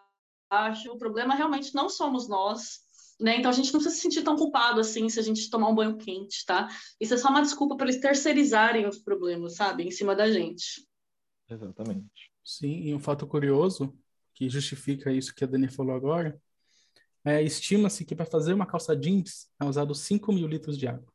[0.92, 2.80] O problema realmente não somos nós,
[3.20, 3.38] né?
[3.38, 5.76] Então a gente não precisa se sentir tão culpado assim se a gente tomar um
[5.76, 6.68] banho quente, tá?
[7.00, 9.84] Isso é só uma desculpa para eles terceirizarem os problemas, sabe?
[9.84, 10.88] Em cima da gente.
[11.48, 12.32] Exatamente.
[12.44, 13.96] Sim, e um fato curioso
[14.34, 16.42] que justifica isso que a Dani falou agora
[17.26, 21.12] é, estima-se que para fazer uma calça jeans é usado 5 mil litros de água.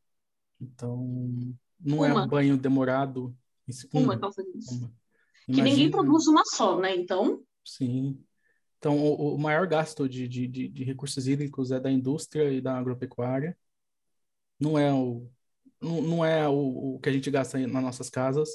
[0.60, 2.22] Então, não é uma.
[2.22, 3.36] é um banho demorado.
[3.92, 4.68] Uma, uma calça jeans.
[4.70, 4.92] Uma.
[5.46, 6.94] Que ninguém produz uma só, né?
[6.94, 7.42] Então.
[7.64, 8.18] Sim.
[8.78, 12.60] Então, o, o maior gasto de, de, de, de, recursos hídricos é da indústria e
[12.60, 13.56] da agropecuária.
[14.58, 15.28] Não é o,
[15.80, 18.48] não, não é o, o que a gente gasta nas nossas casas,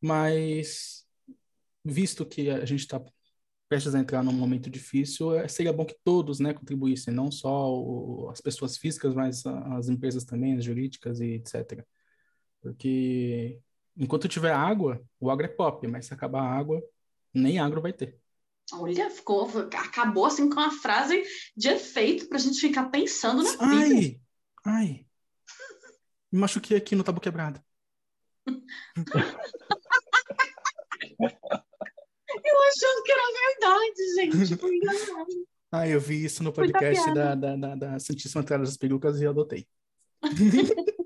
[0.00, 1.06] mas
[1.84, 3.00] visto que a gente está
[3.68, 7.70] prestes a entrar num momento difícil, é, seria bom que todos né, contribuíssem, não só
[7.70, 11.84] o, as pessoas físicas, mas as empresas também, as jurídicas e etc.
[12.60, 13.60] Porque
[13.96, 16.82] enquanto tiver água, o agro é pop, mas se acabar a água,
[17.32, 18.18] nem agro vai ter.
[18.72, 21.22] Olha, ficou, acabou assim com uma frase
[21.56, 24.20] de efeito para a gente ficar pensando na ai, vida.
[24.64, 25.06] Ai,
[26.30, 27.62] me machuquei aqui no tabu quebrado.
[32.58, 34.58] eu achando que era verdade, gente.
[35.72, 39.26] ah, eu vi isso no podcast da, da, da, da Santíssima Trás das Perucas e
[39.26, 39.66] adotei.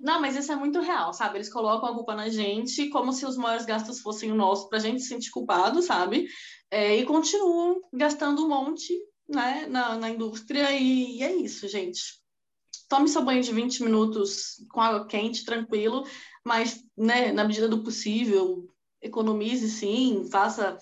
[0.00, 1.38] Não, mas isso é muito real, sabe?
[1.38, 4.78] Eles colocam a culpa na gente como se os maiores gastos fossem o nosso, pra
[4.78, 6.28] gente se sentir culpado, sabe?
[6.70, 8.94] É, e continuam gastando um monte
[9.28, 12.00] né, na, na indústria, e, e é isso, gente.
[12.88, 16.06] Tome seu banho de 20 minutos com água quente, tranquilo,
[16.44, 18.66] mas né, na medida do possível,
[19.02, 20.78] economize sim, faça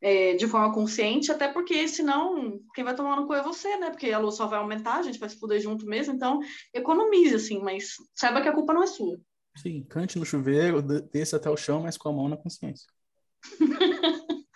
[0.00, 3.90] é, de forma consciente, até porque senão quem vai tomar no cu é você, né?
[3.90, 6.40] Porque a luz só vai aumentar, a gente vai se fuder junto mesmo, então
[6.72, 9.20] economize, assim, mas saiba que a culpa não é sua.
[9.56, 12.86] Sim, cante no chuveiro, desça até o chão, mas com a mão na consciência.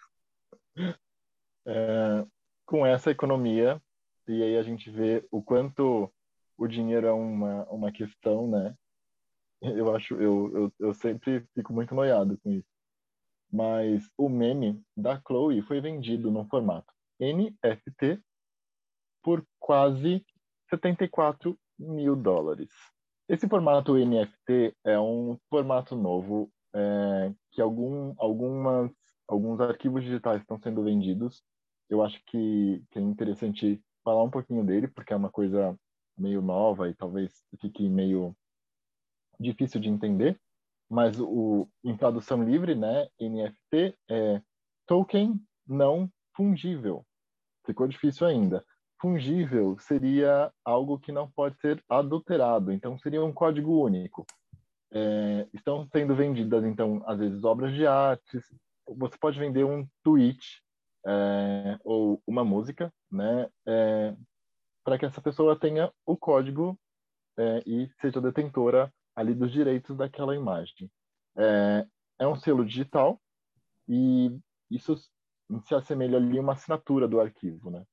[1.66, 2.27] é,
[2.64, 3.83] com essa economia,
[4.27, 6.11] e aí a gente vê o quanto
[6.57, 8.74] o dinheiro é uma, uma questão, né?
[9.61, 12.73] Eu acho, eu, eu, eu sempre fico muito noiado com isso
[13.55, 18.21] mas o meme da Chloe foi vendido no formato NFT
[19.23, 20.27] por quase
[20.69, 22.69] 74 mil dólares.
[23.29, 28.90] Esse formato NFT é um formato novo é, que algum, algumas,
[29.29, 31.40] alguns arquivos digitais estão sendo vendidos.
[31.88, 35.79] Eu acho que, que é interessante falar um pouquinho dele, porque é uma coisa
[36.19, 38.37] meio nova e talvez fique meio
[39.38, 40.40] difícil de entender
[40.90, 44.42] mas o, em tradução livre, né, NFT é
[44.87, 47.05] token não fungível.
[47.66, 48.64] Ficou difícil ainda.
[49.01, 54.27] Fungível seria algo que não pode ser adulterado, então seria um código único.
[54.92, 58.44] É, estão sendo vendidas, então, às vezes, obras de artes.
[58.97, 60.62] Você pode vender um tweet
[61.07, 64.14] é, ou uma música, né, é,
[64.85, 66.79] para que essa pessoa tenha o código
[67.38, 70.90] é, e seja detentora ali dos direitos daquela imagem.
[71.37, 71.87] É,
[72.18, 73.20] é um selo digital
[73.88, 74.37] e
[74.70, 77.85] isso se assemelha ali a uma assinatura do arquivo, né?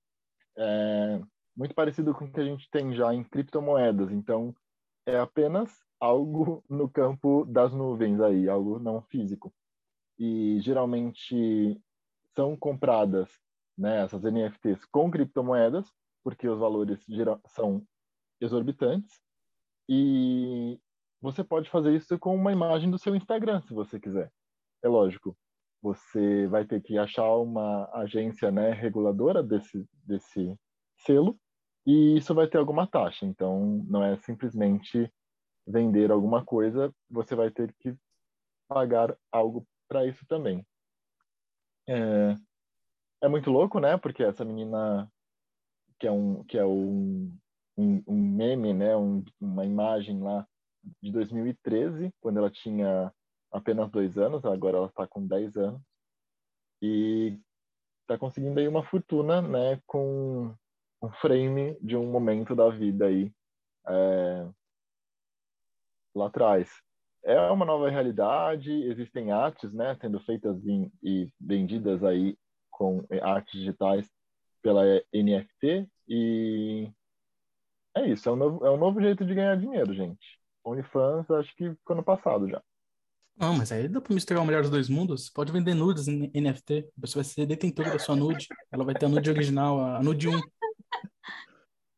[0.57, 1.21] É
[1.55, 4.11] muito parecido com o que a gente tem já em criptomoedas.
[4.11, 4.55] Então,
[5.05, 9.53] é apenas algo no campo das nuvens aí, algo não físico.
[10.17, 11.79] E geralmente
[12.35, 13.29] são compradas
[13.77, 15.91] né, essas NFTs com criptomoedas,
[16.23, 17.03] porque os valores
[17.47, 17.85] são
[18.39, 19.19] exorbitantes.
[19.89, 20.79] E
[21.21, 24.31] você pode fazer isso com uma imagem do seu Instagram, se você quiser.
[24.83, 25.37] É lógico,
[25.81, 30.57] você vai ter que achar uma agência né, reguladora desse, desse
[30.97, 31.37] selo
[31.85, 33.25] e isso vai ter alguma taxa.
[33.25, 35.11] Então, não é simplesmente
[35.65, 37.95] vender alguma coisa, você vai ter que
[38.67, 40.65] pagar algo para isso também.
[41.87, 42.35] É,
[43.23, 43.97] é muito louco, né?
[43.97, 45.11] Porque essa menina
[45.99, 47.37] que é um que é um,
[47.77, 50.47] um, um meme, né, um, uma imagem lá
[51.01, 53.13] de 2013, quando ela tinha
[53.51, 55.81] apenas dois anos, agora ela está com 10 anos,
[56.81, 57.37] e
[58.01, 60.53] está conseguindo aí uma fortuna, né, com
[61.01, 63.31] um frame de um momento da vida aí
[63.87, 64.47] é,
[66.15, 66.69] lá atrás.
[67.23, 72.37] É uma nova realidade, existem artes, né, sendo feitas em, e vendidas aí
[72.71, 74.09] com artes digitais
[74.61, 76.91] pela NFT e
[77.95, 80.40] é isso, é um novo, é um novo jeito de ganhar dinheiro, gente.
[80.63, 82.61] OnlyFans, acho que ficou no passado já.
[83.37, 85.29] Não, mas aí dá pra misturar o melhor dos dois mundos.
[85.29, 86.89] Pode vender nudes em NFT.
[86.97, 88.47] Você vai ser detentora da sua nude.
[88.71, 90.39] Ela vai ter a nude original, a nude 1.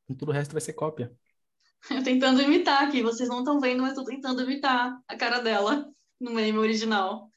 [0.09, 1.11] E tudo o resto vai ser cópia.
[1.89, 3.01] Eu tentando imitar aqui.
[3.01, 7.29] Vocês não estão vendo, mas eu tô tentando imitar a cara dela no meme original.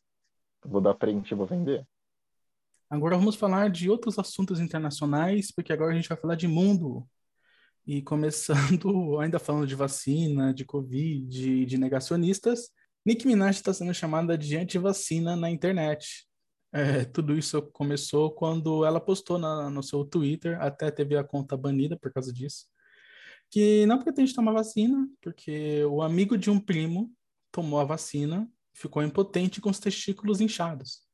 [0.65, 1.87] Vou dar print e vou vender.
[2.89, 7.05] Agora vamos falar de outros assuntos internacionais, porque agora a gente vai falar de mundo.
[7.87, 12.71] E começando, ainda falando de vacina, de Covid, de, negacionistas,
[13.05, 16.27] Nicki Minaj está sendo chamada de anti-vacina na internet.
[16.73, 21.57] É, tudo isso começou quando ela postou na, no seu Twitter, até teve a conta
[21.57, 22.67] banida por causa disso,
[23.51, 27.13] que não pretende tomar vacina, porque o amigo de um primo
[27.53, 31.06] tomou a vacina, ficou impotente com os testículos inchados.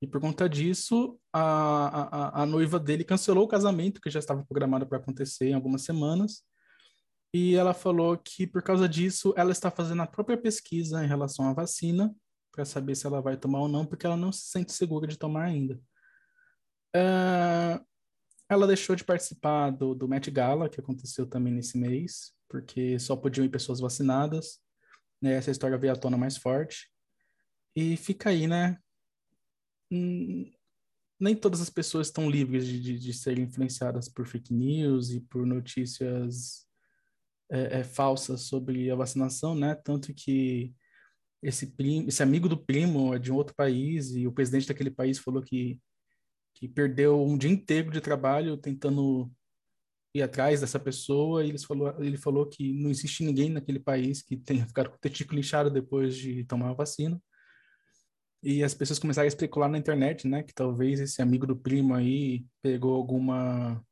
[0.00, 4.44] E por conta disso, a, a, a noiva dele cancelou o casamento, que já estava
[4.44, 6.42] programado para acontecer em algumas semanas.
[7.32, 11.48] E ela falou que por causa disso, ela está fazendo a própria pesquisa em relação
[11.48, 12.14] à vacina,
[12.52, 15.18] para saber se ela vai tomar ou não, porque ela não se sente segura de
[15.18, 15.78] tomar ainda.
[16.96, 17.84] Uh,
[18.48, 23.14] ela deixou de participar do, do Met Gala, que aconteceu também nesse mês, porque só
[23.14, 24.60] podiam ir pessoas vacinadas.
[25.20, 25.34] Né?
[25.34, 26.90] Essa história veio à tona mais forte.
[27.74, 28.78] E fica aí, né?
[29.90, 30.50] Hum,
[31.20, 35.20] nem todas as pessoas estão livres de, de, de serem influenciadas por fake news e
[35.20, 36.66] por notícias
[37.50, 39.74] é, é, falsas sobre a vacinação, né?
[39.74, 40.74] Tanto que
[41.42, 44.90] esse primo, esse amigo do primo é de um outro país e o presidente daquele
[44.90, 45.80] país falou que
[46.56, 49.30] que perdeu um dia inteiro de trabalho tentando
[50.14, 54.22] ir atrás dessa pessoa e ele falou, ele falou que não existe ninguém naquele país
[54.22, 57.20] que tenha ficado com o testículo inchado depois de tomar a vacina.
[58.48, 61.92] E as pessoas começaram a especular na internet, né, que talvez esse amigo do primo
[61.92, 63.84] aí pegou alguma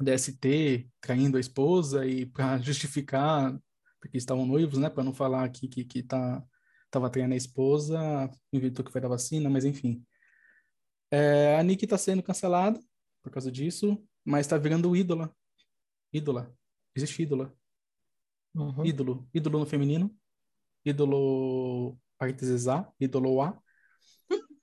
[0.00, 3.60] DST traindo a esposa e para justificar,
[4.00, 6.42] porque estavam noivos, né, para não falar aqui que, que tá,
[6.90, 8.00] tava traindo a esposa,
[8.50, 10.02] inventou que foi da vacina, mas enfim.
[11.10, 12.80] É, a Nick está sendo cancelada
[13.22, 15.30] por causa disso, mas está virando ídola.
[16.10, 16.50] Ídola.
[16.96, 17.54] Existe ídola.
[18.54, 18.86] Uhum.
[18.86, 19.28] Ídolo.
[19.34, 20.10] Ídolo no feminino.
[20.86, 23.58] Ídolo parênteses A, ídolo A.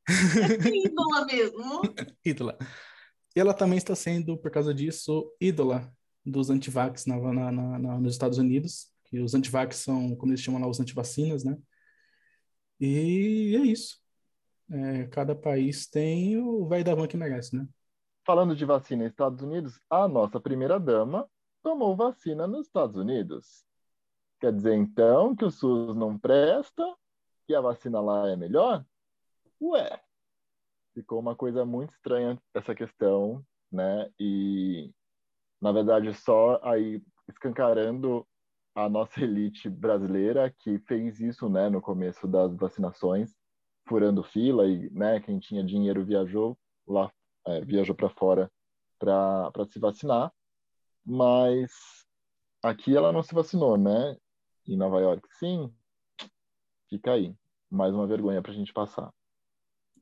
[0.07, 1.81] ídola mesmo.
[2.23, 2.57] ídola.
[3.35, 5.91] E ela também está sendo, por causa disso, ídola
[6.25, 8.91] dos antivax na, na, na, nos Estados Unidos.
[9.05, 11.57] Que os antivax são, como eles chamam lá, os antivacinas, né?
[12.79, 13.99] E é isso.
[14.69, 17.67] É, cada país tem o velho da van que merece, né?
[18.25, 21.29] Falando de vacina nos Estados Unidos, a nossa primeira-dama
[21.61, 23.63] tomou vacina nos Estados Unidos.
[24.39, 26.83] Quer dizer, então, que o SUS não presta
[27.47, 28.85] e a vacina lá é melhor?
[29.61, 30.01] Ué,
[30.93, 34.09] ficou uma coisa muito estranha essa questão, né?
[34.19, 34.91] E,
[35.61, 38.27] na verdade, só aí escancarando
[38.75, 43.33] a nossa elite brasileira que fez isso, né, no começo das vacinações,
[43.87, 47.11] furando fila e, né, quem tinha dinheiro viajou lá,
[47.47, 48.51] é, viajou para fora
[48.99, 50.31] para se vacinar,
[51.05, 51.71] mas
[52.63, 54.17] aqui ela não se vacinou, né?
[54.67, 55.71] Em Nova York, sim,
[56.89, 57.35] Fica aí.
[57.69, 59.11] Mais uma vergonha para a gente passar.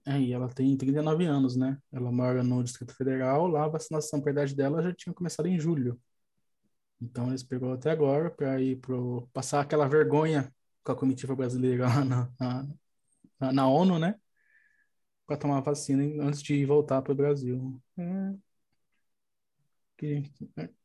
[0.05, 1.77] É, e ela tem 39 anos, né?
[1.91, 5.57] Ela mora no Distrito Federal, lá a vacinação para idade dela já tinha começado em
[5.57, 5.99] julho.
[7.01, 11.85] Então eles pegou até agora para ir pro passar aquela vergonha com a comitiva brasileira
[11.87, 12.29] lá na,
[13.39, 14.15] na, na ONU, né?
[15.25, 17.81] Para tomar vacina antes de voltar para o Brasil.
[17.97, 18.33] É...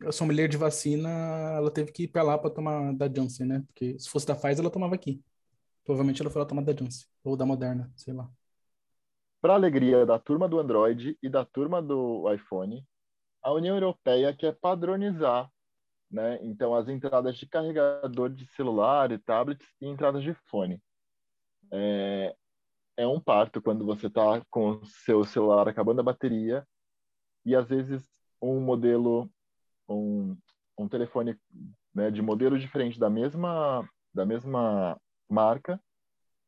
[0.06, 1.08] A sommelier de vacina,
[1.56, 3.64] ela teve que ir para lá para tomar da Johnson, né?
[3.66, 5.20] Porque se fosse da Pfizer, ela tomava aqui.
[5.88, 8.30] Provavelmente ela foi lá tomar da Johnson, ou da Moderna, sei lá.
[9.40, 12.86] Para alegria da turma do Android e da turma do iPhone,
[13.42, 15.50] a União Europeia quer padronizar,
[16.10, 16.38] né?
[16.42, 20.78] Então as entradas de carregador de celular e tablets e entradas de fone.
[21.72, 22.36] É,
[22.98, 26.68] é um parto quando você está com o seu celular acabando a bateria
[27.46, 28.06] e às vezes
[28.42, 29.26] um modelo,
[29.88, 30.36] um,
[30.76, 31.34] um telefone
[31.94, 35.80] né, de modelo diferente da mesma da mesma marca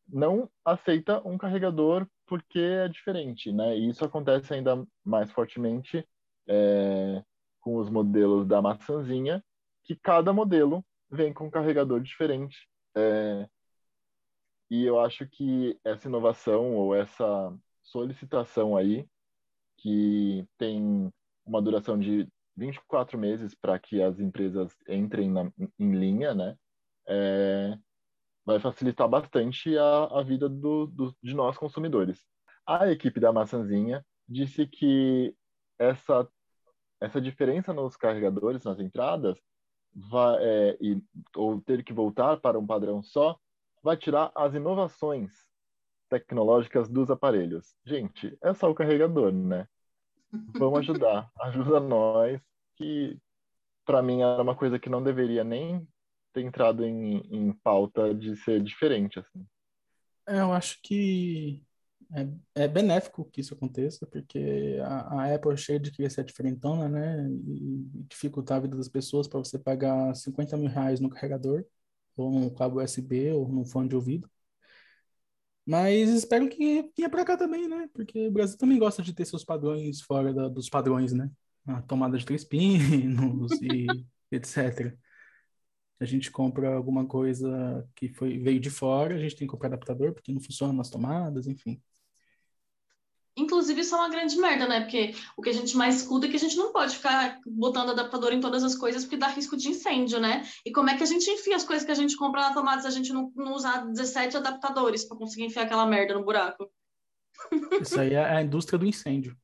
[0.08, 3.76] não aceita um carregador porque é diferente, né?
[3.76, 6.06] E isso acontece ainda mais fortemente
[6.48, 7.24] é,
[7.60, 9.44] com os modelos da maçãzinha,
[9.84, 12.68] que cada modelo vem com um carregador diferente.
[12.96, 13.48] É,
[14.70, 19.08] e eu acho que essa inovação ou essa solicitação aí,
[19.76, 21.12] que tem
[21.44, 26.56] uma duração de 24 meses para que as empresas entrem na, em linha, né?
[27.08, 27.78] É,
[28.50, 32.26] vai facilitar bastante a, a vida do, do, de nós consumidores.
[32.66, 35.34] A equipe da Maçãzinha disse que
[35.78, 36.28] essa,
[37.00, 39.38] essa diferença nos carregadores, nas entradas,
[39.94, 41.02] vai, é, e,
[41.36, 43.38] ou ter que voltar para um padrão só,
[43.82, 45.32] vai tirar as inovações
[46.08, 47.76] tecnológicas dos aparelhos.
[47.84, 49.66] Gente, é só o carregador, né?
[50.58, 51.30] Vamos ajudar.
[51.40, 52.40] Ajuda nós,
[52.76, 53.16] que
[53.84, 55.86] para mim era uma coisa que não deveria nem
[56.32, 59.46] ter entrado em, em pauta de ser diferente, assim.
[60.28, 61.62] É, eu acho que
[62.12, 66.24] é, é benéfico que isso aconteça, porque a, a Apple é cheia de querer ser
[66.24, 67.28] diferentona, né?
[67.28, 71.64] E dificultar a vida das pessoas para você pagar 50 mil reais no carregador,
[72.16, 74.28] ou num cabo USB, ou num fone de ouvido.
[75.66, 77.88] Mas espero que venha para cá também, né?
[77.94, 81.30] Porque o Brasil também gosta de ter seus padrões fora da, dos padrões, né?
[81.66, 83.86] A tomada de três pinos e
[84.32, 84.96] etc.
[86.00, 89.68] A gente compra alguma coisa que foi, veio de fora, a gente tem que comprar
[89.68, 91.80] adaptador porque não funciona nas tomadas, enfim.
[93.36, 94.80] Inclusive, isso é uma grande merda, né?
[94.80, 97.90] Porque o que a gente mais escuta é que a gente não pode ficar botando
[97.90, 100.42] adaptador em todas as coisas porque dá risco de incêndio, né?
[100.64, 102.82] E como é que a gente enfia as coisas que a gente compra na tomada
[102.82, 106.70] se a gente não, não usar 17 adaptadores para conseguir enfiar aquela merda no buraco?
[107.80, 109.36] Isso aí é a indústria do incêndio.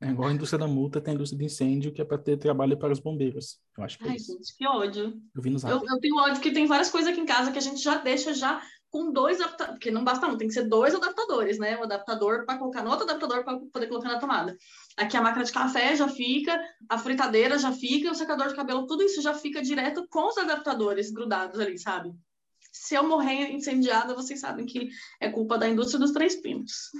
[0.00, 2.36] É igual a indústria da multa, tem a indústria do incêndio, que é para ter
[2.36, 3.58] trabalho para os bombeiros.
[3.76, 4.32] Eu acho que é Ai, isso.
[4.32, 5.14] gente, que ódio.
[5.34, 7.58] Eu vi nos eu, eu tenho ódio que tem várias coisas aqui em casa que
[7.58, 10.68] a gente já deixa já com dois adaptadores, porque não basta um, tem que ser
[10.68, 11.78] dois adaptadores, né?
[11.78, 14.56] Um adaptador para colocar no outro adaptador para poder colocar na tomada.
[14.96, 18.86] Aqui a máquina de café já fica, a fritadeira já fica, o secador de cabelo,
[18.86, 22.12] tudo isso já fica direto com os adaptadores grudados ali, sabe?
[22.70, 26.90] Se eu morrer incendiada, vocês sabem que é culpa da indústria dos três pinos.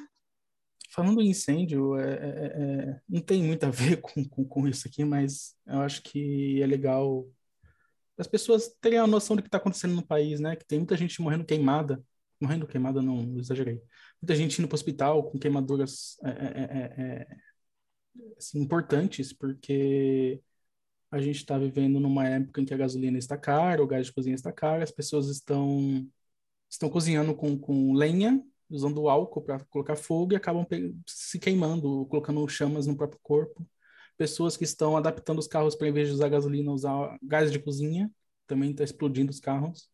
[0.96, 2.46] Falando em incêndio, é, é,
[2.88, 6.62] é, não tem muito a ver com, com, com, isso aqui, mas eu acho que
[6.62, 7.28] é legal
[8.16, 10.56] as pessoas terem a noção do que está acontecendo no país, né?
[10.56, 12.02] Que tem muita gente morrendo queimada.
[12.40, 13.82] Morrendo queimada, não, exagerei.
[14.22, 17.26] Muita gente indo para o hospital com queimaduras é, é,
[18.38, 20.40] assim, importantes, porque
[21.10, 24.14] a gente está vivendo numa época em que a gasolina está cara, o gás de
[24.14, 26.08] cozinha está caro, as pessoas estão,
[26.70, 30.66] estão cozinhando com, com lenha usando álcool para colocar fogo e acabam
[31.06, 33.66] se queimando, colocando chamas no próprio corpo.
[34.16, 37.58] Pessoas que estão adaptando os carros para, em vez de usar gasolina, usar gás de
[37.58, 38.10] cozinha.
[38.46, 39.90] Também está explodindo os carros.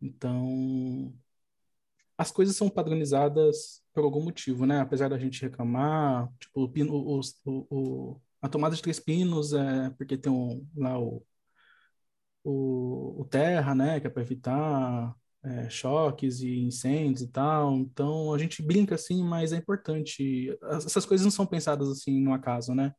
[0.00, 1.14] Então,
[2.18, 4.80] as coisas são padronizadas por algum motivo, né?
[4.80, 7.20] Apesar da gente reclamar, tipo, o, pino, o,
[7.70, 11.24] o, a tomada de três pinos é porque tem um, lá o,
[12.44, 14.00] o, o terra, né?
[14.00, 15.14] Que é para evitar
[15.46, 17.76] é, choques e incêndios e tal.
[17.76, 20.56] Então a gente brinca assim, mas é importante.
[20.84, 22.92] Essas coisas não são pensadas assim no acaso, né?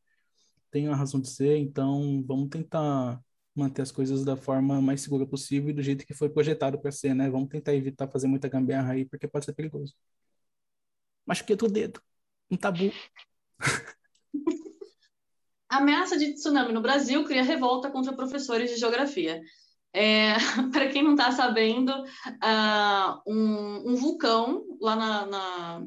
[0.70, 3.20] Tem uma razão de ser, então vamos tentar
[3.54, 6.92] manter as coisas da forma mais segura possível e do jeito que foi projetado para
[6.92, 7.28] ser, né?
[7.30, 9.94] Vamos tentar evitar fazer muita gambiarra aí, porque pode ser perigoso.
[11.26, 12.00] Machuquei o dedo.
[12.50, 12.90] Um tabu.
[15.68, 19.42] A ameaça de tsunami no Brasil cria revolta contra professores de geografia.
[19.92, 20.34] É,
[20.72, 25.86] para quem não está sabendo, uh, um, um, vulcão lá na, na,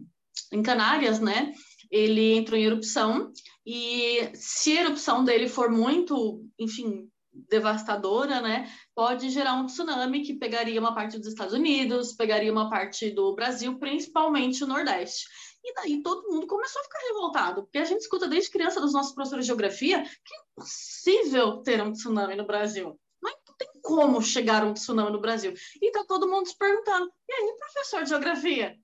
[0.51, 1.53] em Canárias, né?
[1.89, 3.31] Ele entrou em erupção
[3.65, 7.09] e se a erupção dele for muito, enfim,
[7.49, 8.71] devastadora, né?
[8.95, 13.35] Pode gerar um tsunami que pegaria uma parte dos Estados Unidos, pegaria uma parte do
[13.35, 15.25] Brasil, principalmente o Nordeste.
[15.63, 18.93] E daí todo mundo começou a ficar revoltado, porque a gente escuta desde criança dos
[18.93, 22.99] nossos professores de geografia que é impossível ter um tsunami no Brasil
[23.91, 25.53] como chegar um tsunami no Brasil.
[25.81, 28.77] E tá todo mundo se perguntando: e aí, professor de geografia?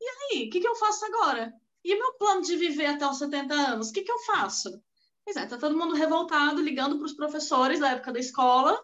[0.00, 1.52] E aí, o que, que eu faço agora?
[1.84, 3.90] E meu plano de viver até os 70 anos?
[3.90, 4.82] O que, que eu faço?
[5.24, 8.80] Pois é, tá todo mundo revoltado, ligando para os professores da época da escola,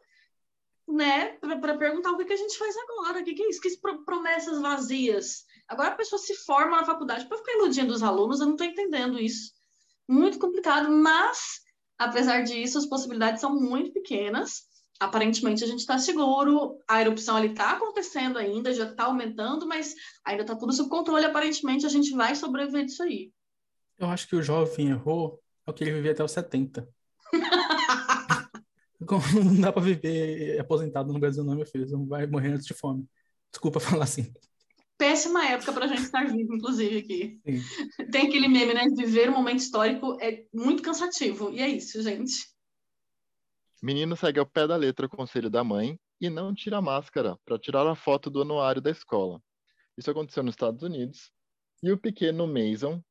[0.87, 3.61] né, para perguntar o que, que a gente faz agora, o que, que é isso,
[3.61, 3.71] que
[4.05, 5.45] promessas vazias.
[5.69, 8.67] Agora a pessoa se forma na faculdade para ficar iludindo os alunos, eu não estou
[8.67, 9.53] entendendo isso.
[10.09, 11.63] Muito complicado, mas,
[11.97, 14.71] apesar disso, as possibilidades são muito pequenas
[15.03, 19.95] aparentemente a gente está seguro, a erupção ali está acontecendo ainda, já está aumentando, mas
[20.25, 23.33] ainda está tudo sob controle, aparentemente a gente vai sobreviver disso aí.
[23.99, 26.89] Eu acho que o jovem errou é que ele viver até os 70.
[29.35, 32.67] não dá para viver aposentado no Brasil não, meu filho, você não vai morrer antes
[32.67, 33.05] de fome.
[33.51, 34.33] Desculpa falar assim.
[34.97, 37.41] péssima época para a gente estar vivo, inclusive, aqui.
[37.45, 38.07] Sim.
[38.11, 38.87] Tem aquele meme, né?
[38.97, 41.51] Viver um momento histórico é muito cansativo.
[41.53, 42.52] E é isso, gente.
[43.83, 47.37] Menino segue ao pé da letra o conselho da mãe e não tira a máscara
[47.45, 49.43] para tirar a foto do anuário da escola.
[49.99, 51.33] Isso aconteceu nos Estados Unidos
[51.83, 53.03] e o pequeno Mason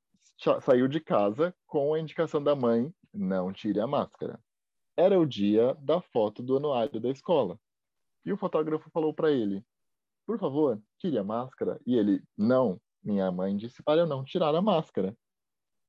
[0.61, 4.39] saiu de casa com a indicação da mãe: não tire a máscara.
[4.95, 7.59] Era o dia da foto do anuário da escola.
[8.25, 9.65] E o fotógrafo falou para ele:
[10.25, 11.81] por favor, tire a máscara.
[11.85, 15.13] E ele: não, minha mãe disse para eu não tirar a máscara.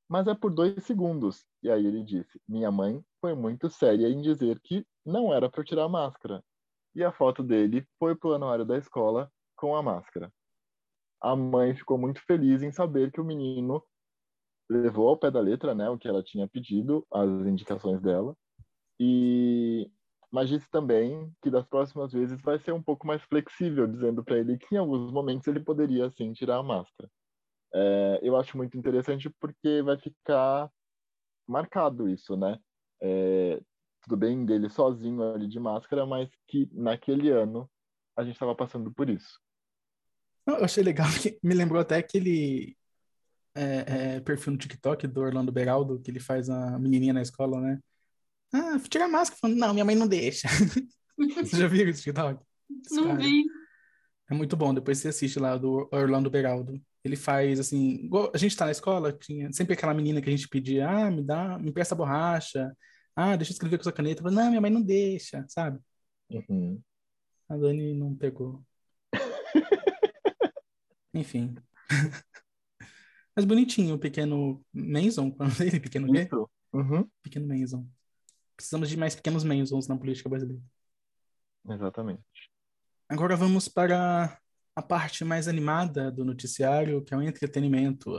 [0.09, 1.45] Mas é por dois segundos.
[1.61, 5.63] E aí ele disse: minha mãe foi muito séria em dizer que não era para
[5.63, 6.43] tirar a máscara.
[6.95, 10.31] E a foto dele foi para o anuário da escola com a máscara.
[11.21, 13.83] A mãe ficou muito feliz em saber que o menino
[14.69, 18.35] levou ao pé da letra, né, o que ela tinha pedido, as indicações dela.
[18.99, 19.89] E
[20.33, 24.39] mas disse também que das próximas vezes vai ser um pouco mais flexível, dizendo para
[24.39, 27.07] ele que em alguns momentos ele poderia sim tirar a máscara.
[27.73, 30.69] É, eu acho muito interessante porque vai ficar
[31.47, 32.59] marcado isso, né?
[33.01, 33.59] É,
[34.01, 37.69] tudo bem dele sozinho ali de máscara, mas que naquele ano
[38.15, 39.39] a gente estava passando por isso.
[40.45, 42.77] Eu achei legal que me lembrou até aquele
[43.55, 47.59] é, é, perfil no TikTok do Orlando Beraldo, que ele faz a menininha na escola,
[47.59, 47.79] né?
[48.53, 49.39] Ah, tira a máscara.
[49.39, 50.47] Falando, não, minha mãe não deixa.
[51.17, 52.43] você já viu esse TikTok?
[52.85, 53.19] Esse não cara.
[53.19, 53.43] vi.
[54.29, 56.79] É muito bom, depois você assiste lá do Orlando Beraldo.
[57.03, 60.47] Ele faz assim, a gente tá na escola, tinha sempre aquela menina que a gente
[60.47, 62.75] pedia, ah, me dá, me empresta borracha,
[63.15, 64.23] ah, deixa eu escrever com sua caneta.
[64.23, 65.79] Falo, não, minha mãe não deixa, sabe?
[66.29, 66.81] Uhum.
[67.49, 68.63] A Dani não pegou.
[71.13, 71.55] Enfim.
[73.35, 76.29] Mas bonitinho o pequeno Manson, quando ele pequeno quê?
[76.71, 77.09] Uhum.
[77.21, 77.87] Pequeno Manson.
[78.55, 80.61] Precisamos de mais pequenos Menzons na política brasileira.
[81.67, 82.23] Exatamente.
[83.09, 84.39] Agora vamos para
[84.75, 88.11] a parte mais animada do noticiário, que é o entretenimento.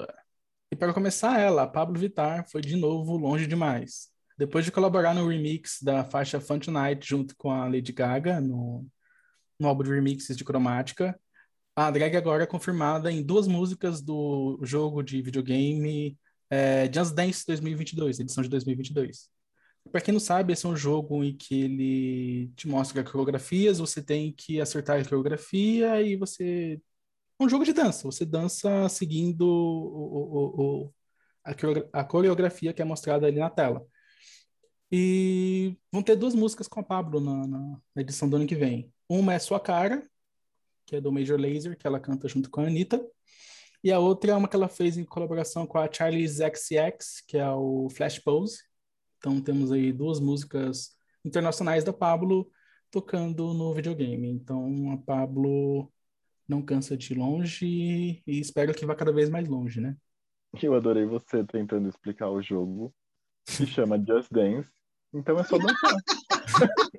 [0.70, 4.08] E para começar ela, Pablo Vittar foi de novo longe demais.
[4.36, 8.86] Depois de colaborar no remix da faixa Fun Tonight junto com a Lady Gaga no,
[9.58, 11.18] no álbum de remixes de cromática,
[11.76, 16.16] a drag agora é confirmada em duas músicas do jogo de videogame
[16.50, 19.33] é, Just Dance 2022, edição de 2022.
[19.90, 24.02] Para quem não sabe, esse é um jogo em que ele te mostra coreografias, você
[24.02, 26.80] tem que acertar a coreografia e você.
[27.38, 30.94] É um jogo de dança, você dança seguindo o, o, o,
[31.92, 33.86] a coreografia que é mostrada ali na tela.
[34.90, 38.92] E vão ter duas músicas com a Pablo na, na, edição do ano que vem.
[39.08, 40.08] Uma é Sua Cara,
[40.86, 43.04] que é do Major Laser, que ela canta junto com a Anitta.
[43.82, 47.36] E a outra é uma que ela fez em colaboração com a Charlie's XX, que
[47.36, 48.58] é o Flash Pose,
[49.24, 50.94] então temos aí duas músicas
[51.24, 52.46] internacionais da Pablo
[52.90, 54.28] tocando no videogame.
[54.28, 55.90] Então a Pablo
[56.46, 59.96] não cansa de ir longe e espero que vá cada vez mais longe, né?
[60.62, 62.94] Eu adorei você tentando explicar o jogo.
[63.46, 64.68] Se chama Just Dance.
[65.14, 65.96] Então é só dançar.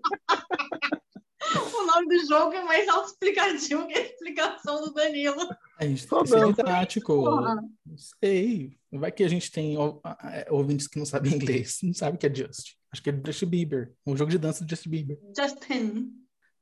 [1.95, 5.49] o nome do jogo é mais auto-explicativo que a explicação do Danilo.
[5.77, 7.13] A gente tem didático.
[7.13, 8.77] Não sei.
[8.91, 11.79] Vai que a gente tem é, ouvintes que não sabem inglês.
[11.83, 12.75] Não sabe o que é Just.
[12.91, 13.93] Acho que é Justin Bieber.
[14.05, 15.19] Um jogo de dança do Justin Bieber.
[15.37, 16.13] Justin.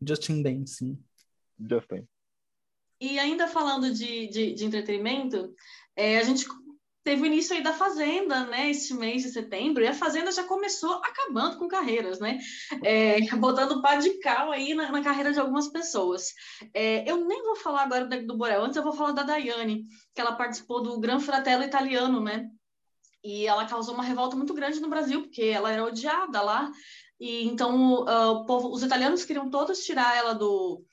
[0.01, 1.03] Justin Dancing.
[1.59, 2.07] Justin.
[2.99, 5.53] E ainda falando de, de, de entretenimento,
[5.95, 6.45] é, a gente
[7.03, 10.43] teve o início aí da Fazenda, né, este mês de setembro, e a Fazenda já
[10.43, 12.39] começou acabando com carreiras, né,
[12.81, 16.33] é, botando pá de cal aí na, na, carreira de algumas pessoas.
[16.73, 19.85] É, eu nem vou falar agora do, do Borel, antes eu vou falar da Daiane,
[20.15, 22.49] que ela participou do Gran Fratello italiano, né,
[23.23, 26.71] e ela causou uma revolta muito grande no Brasil, porque ela era odiada lá,
[27.19, 30.83] e então uh, povo, os italianos queriam todos tirar ela do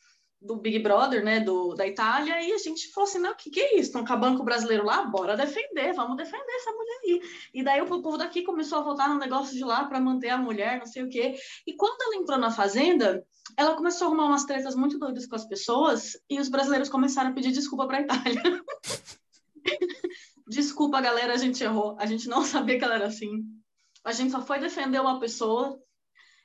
[0.41, 3.51] do Big Brother, né, do, da Itália, e a gente falou assim, não, o que,
[3.51, 3.89] que é isso?
[3.89, 5.05] Estão acabando com o brasileiro lá?
[5.05, 7.21] Bora defender, vamos defender essa mulher aí.
[7.53, 10.39] E daí o povo daqui começou a votar no negócio de lá para manter a
[10.39, 11.35] mulher, não sei o quê.
[11.67, 13.23] E quando ela entrou na Fazenda,
[13.55, 17.31] ela começou a arrumar umas tretas muito doidas com as pessoas, e os brasileiros começaram
[17.31, 18.43] a pedir desculpa para a Itália.
[20.49, 23.45] desculpa, galera, a gente errou, a gente não sabia que ela era assim.
[24.03, 25.79] A gente só foi defender uma pessoa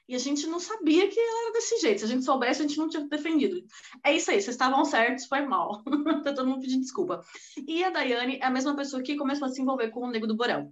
[0.07, 1.99] e a gente não sabia que ela era desse jeito.
[1.99, 3.63] Se a gente soubesse, a gente não tinha defendido.
[4.03, 5.83] É isso aí, vocês estavam certos, foi mal.
[6.23, 7.21] tá todo mundo pedindo desculpa.
[7.67, 10.27] E a Daiane é a mesma pessoa que começou a se envolver com o Nego
[10.27, 10.71] do Borel.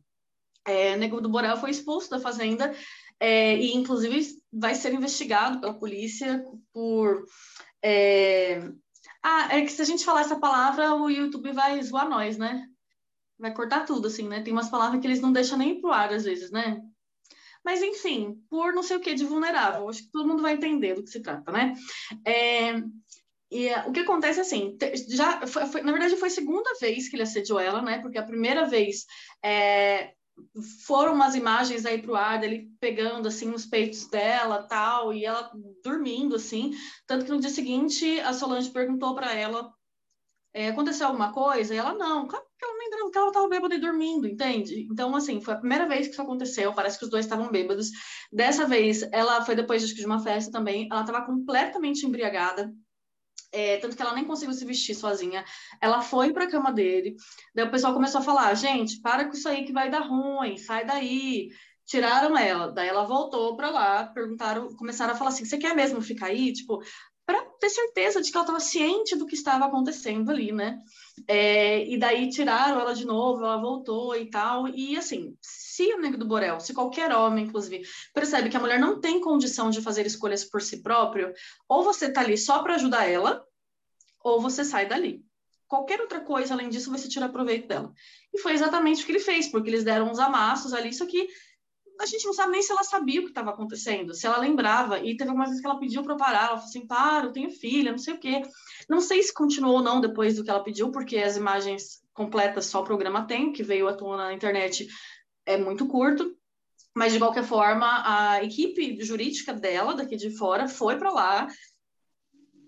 [0.65, 2.73] É, o Nego do Borel foi expulso da fazenda
[3.19, 7.25] é, e, inclusive, vai ser investigado pela polícia por.
[7.81, 8.59] É...
[9.21, 12.67] Ah, é que se a gente falar essa palavra, o YouTube vai zoar nós, né?
[13.39, 14.41] Vai cortar tudo, assim, né?
[14.41, 16.81] Tem umas palavras que eles não deixam nem pro ar, às vezes, né?
[17.64, 19.88] Mas, enfim, por não sei o que de vulnerável.
[19.88, 21.74] Acho que todo mundo vai entender do que se trata, né?
[22.26, 22.74] É,
[23.51, 24.76] E uh, o que acontece assim,
[25.09, 27.99] já foi, foi, na verdade foi a segunda vez que ele assediou ela, né?
[27.99, 29.05] Porque a primeira vez
[29.43, 30.14] é,
[30.88, 35.51] foram umas imagens aí pro ar dele pegando assim os peitos dela, tal, e ela
[35.84, 36.72] dormindo assim,
[37.05, 39.72] tanto que no dia seguinte a Solange perguntou para ela
[40.53, 41.73] é, aconteceu alguma coisa?
[41.73, 44.87] E ela, não, claro que ela nem ela estava bêbada e dormindo, entende?
[44.91, 47.89] Então, assim, foi a primeira vez que isso aconteceu, parece que os dois estavam bêbados.
[48.31, 52.71] Dessa vez, ela foi depois de uma festa também, ela estava completamente embriagada,
[53.51, 55.45] é, tanto que ela nem conseguiu se vestir sozinha.
[55.79, 57.15] Ela foi para a cama dele,
[57.55, 60.57] daí o pessoal começou a falar: gente, para com isso aí que vai dar ruim,
[60.57, 61.49] sai daí.
[61.85, 66.01] Tiraram ela, daí ela voltou para lá, perguntaram, começaram a falar assim: você quer mesmo
[66.01, 66.53] ficar aí?
[66.53, 66.81] Tipo,
[67.26, 70.80] para ter certeza de que ela estava ciente do que estava acontecendo ali, né?
[71.28, 74.67] É, e daí tiraram ela de novo, ela voltou e tal.
[74.67, 78.80] E assim, se o Nego do Borel, se qualquer homem, inclusive, percebe que a mulher
[78.80, 81.34] não tem condição de fazer escolhas por si próprio,
[81.67, 83.45] ou você tá ali só para ajudar ela,
[84.24, 85.24] ou você sai dali.
[85.67, 87.93] Qualquer outra coisa além disso, você tira proveito dela.
[88.34, 91.28] E foi exatamente o que ele fez, porque eles deram uns amassos ali, isso aqui
[92.03, 94.99] a gente não sabe nem se ela sabia o que estava acontecendo, se ela lembrava.
[94.99, 97.49] E teve algumas vezes que ela pediu para parar, ela falou assim: para, eu tenho
[97.49, 98.41] filha, não sei o quê.
[98.89, 102.65] Não sei se continuou ou não depois do que ela pediu, porque as imagens completas
[102.65, 104.87] só o programa tem, que veio à tona na internet
[105.45, 106.35] é muito curto.
[106.95, 111.47] Mas, de qualquer forma, a equipe jurídica dela, daqui de fora, foi para lá.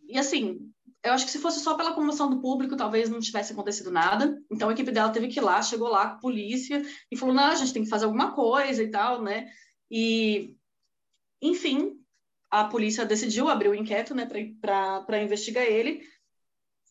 [0.07, 0.71] E, assim,
[1.06, 4.41] eu acho que se fosse só pela comoção do público, talvez não tivesse acontecido nada.
[4.51, 7.36] Então a equipe dela teve que ir lá, chegou lá com a polícia e falou:
[7.36, 9.47] não, a gente tem que fazer alguma coisa e tal, né?
[9.89, 10.56] E,
[11.41, 11.93] enfim,
[12.49, 16.01] a polícia decidiu abrir o um inquérito, né, para investigar ele.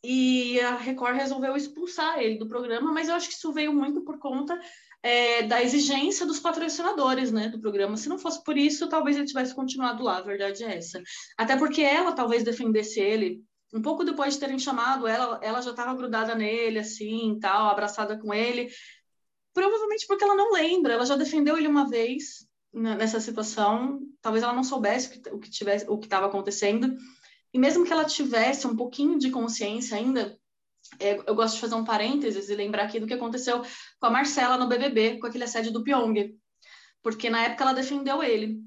[0.03, 4.03] E a Record resolveu expulsar ele do programa, mas eu acho que isso veio muito
[4.03, 4.61] por conta
[5.03, 7.97] é, da exigência dos patrocinadores né, do programa.
[7.97, 11.03] Se não fosse por isso, talvez ele tivesse continuado lá, a verdade é essa.
[11.39, 13.43] Até porque ela talvez defendesse ele
[13.73, 18.19] um pouco depois de terem chamado ela, ela já estava grudada nele, assim, tal, abraçada
[18.19, 18.71] com ele.
[19.53, 24.01] Provavelmente porque ela não lembra, ela já defendeu ele uma vez nessa situação.
[24.21, 26.97] Talvez ela não soubesse o que tivesse, o que estava acontecendo.
[27.53, 30.37] E mesmo que ela tivesse um pouquinho de consciência ainda,
[30.99, 33.63] é, eu gosto de fazer um parênteses e lembrar aqui do que aconteceu
[34.01, 36.37] com a Marcela no BBB, com aquele assédio do Pyong.
[37.03, 38.61] Porque na época ela defendeu ele.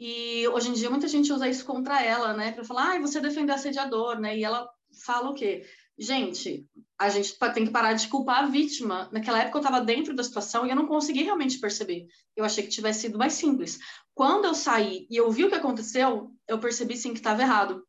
[0.00, 2.52] E hoje em dia muita gente usa isso contra ela, né?
[2.52, 4.34] Para falar, ah, você defendeu assediador, né?
[4.34, 4.66] E ela
[5.04, 5.66] fala o quê?
[5.98, 6.66] Gente,
[6.98, 9.10] a gente tem que parar de culpar a vítima.
[9.12, 12.06] Naquela época eu estava dentro da situação e eu não consegui realmente perceber.
[12.34, 13.78] Eu achei que tivesse sido mais simples.
[14.14, 17.86] Quando eu saí e eu vi o que aconteceu, eu percebi sim que estava errado.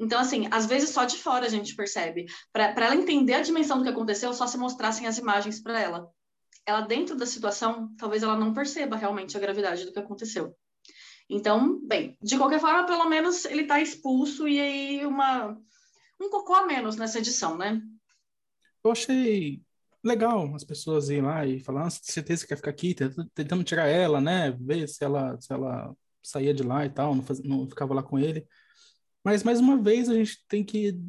[0.00, 2.26] Então, assim, às vezes só de fora a gente percebe.
[2.52, 6.10] Para ela entender a dimensão do que aconteceu, só se mostrassem as imagens para ela.
[6.66, 10.56] Ela, dentro da situação, talvez ela não perceba realmente a gravidade do que aconteceu.
[11.32, 15.58] Então, bem, de qualquer forma, pelo menos ele está expulso e aí uma,
[16.20, 17.80] um cocô a menos nessa edição, né?
[18.84, 19.62] Eu achei
[20.04, 22.94] legal as pessoas irem lá e falar, ah, certeza que quer ficar aqui,
[23.34, 24.50] tentando tirar ela, né?
[24.60, 28.02] Ver se ela, se ela saía de lá e tal, não, faz, não ficava lá
[28.02, 28.46] com ele.
[29.24, 31.00] Mas, mais uma vez, a gente tem que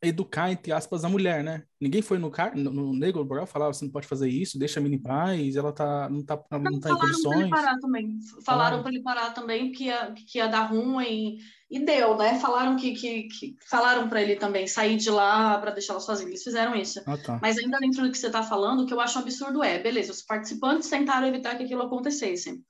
[0.00, 1.64] educar, entre aspas, a mulher, né?
[1.80, 4.78] Ninguém foi no, car no, no Negro Borel falar, você não pode fazer isso, deixa
[4.78, 7.22] a menina em paz, ela tá, não tá, não, não tá em condições.
[7.22, 8.18] Falaram para ele parar também.
[8.44, 11.38] Falaram para ele parar também que ia, que ia dar ruim
[11.68, 12.38] e deu, né?
[12.38, 16.28] Falaram que, que, que falaram para ele também sair de lá para deixar ela sozinha.
[16.28, 17.02] Eles fizeram isso.
[17.04, 17.38] Ah, tá.
[17.42, 19.80] Mas ainda dentro do que você tá falando, o que eu acho um absurdo é,
[19.80, 22.62] beleza, os participantes tentaram evitar que aquilo acontecesse.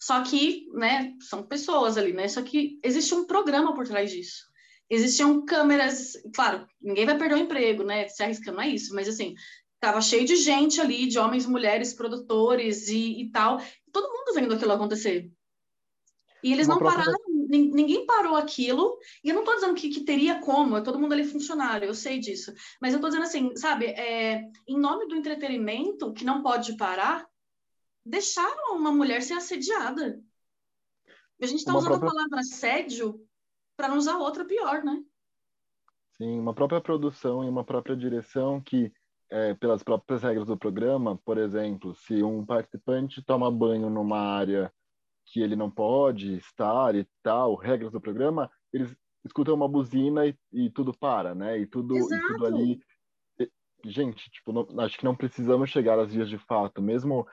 [0.00, 2.26] Só que, né, são pessoas ali, né?
[2.26, 4.53] Só que existe um programa por trás disso
[4.88, 8.08] existiam câmeras, claro, ninguém vai perder o emprego, né?
[8.08, 9.34] Se arriscando a isso, mas assim,
[9.80, 13.60] tava cheio de gente ali, de homens, mulheres, produtores e, e tal,
[13.92, 15.30] todo mundo vendo aquilo acontecer.
[16.42, 17.04] E eles Uma não própria...
[17.04, 17.18] pararam,
[17.48, 21.12] ninguém parou aquilo, e eu não estou dizendo que, que, teria como, é todo mundo
[21.12, 25.16] ali funcionário, eu sei disso, mas eu estou dizendo assim, sabe, é, em nome do
[25.16, 27.26] entretenimento, que não pode parar,
[28.04, 30.20] deixaram uma mulher ser assediada.
[31.40, 32.10] A gente está usando própria...
[32.10, 33.23] a palavra assédio
[33.76, 35.02] para não usar outra pior, né?
[36.16, 38.92] Sim, uma própria produção e uma própria direção que,
[39.30, 44.72] é, pelas próprias regras do programa, por exemplo, se um participante toma banho numa área
[45.26, 48.94] que ele não pode estar e tal, regras do programa, eles
[49.24, 51.58] escutam uma buzina e, e tudo para, né?
[51.58, 52.80] E tudo, e tudo ali.
[53.84, 57.26] Gente, tipo, não, acho que não precisamos chegar às vias de fato, mesmo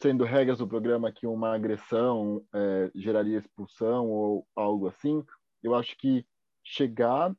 [0.00, 5.24] sendo regras do programa que uma agressão é, geraria expulsão ou algo assim,
[5.62, 6.24] eu acho que
[6.62, 7.34] chegar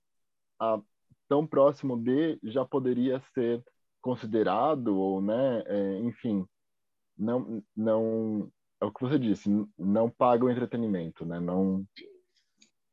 [0.59, 0.81] a
[1.27, 3.63] tão próximo de já poderia ser
[4.01, 6.45] considerado ou né é, enfim
[7.17, 11.85] não não é o que você disse não paga o entretenimento né não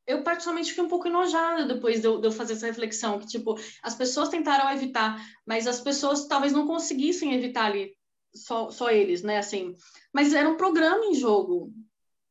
[0.06, 3.26] eu particularmente fiquei um pouco enojada depois de eu, de eu, fazer essa reflexão, que,
[3.26, 7.96] tipo, as pessoas tentaram evitar, mas as pessoas talvez não conseguissem evitar ali,
[8.34, 9.74] só, só eles, né, assim.
[10.12, 11.72] Mas era um programa em jogo.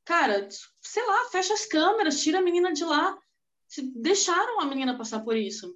[0.06, 0.48] Cara,
[0.82, 3.18] sei lá, fecha as câmeras, tira a menina de lá.
[3.96, 5.76] Deixaram a menina passar por isso.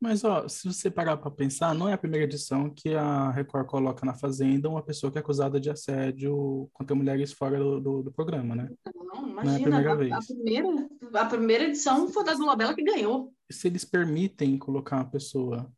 [0.00, 3.66] Mas, ó, se você parar para pensar, não é a primeira edição que a Record
[3.66, 8.02] coloca na Fazenda uma pessoa que é acusada de assédio contra mulheres fora do, do,
[8.04, 8.70] do programa, né?
[8.94, 9.42] Não, imagina.
[9.44, 10.12] Não é a primeira a, vez.
[10.12, 13.32] A primeira, a primeira edição foi da Globela que ganhou.
[13.50, 15.68] Se eles permitem colocar uma pessoa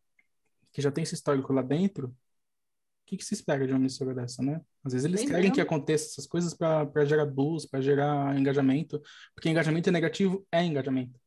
[0.71, 2.15] que já tem esse histórico lá dentro,
[3.09, 4.61] que, que se espera de uma emissora dessa, né?
[4.85, 9.01] Às vezes eles Bem querem que aconteça essas coisas para gerar buzz, para gerar engajamento,
[9.35, 11.19] porque engajamento é negativo é engajamento.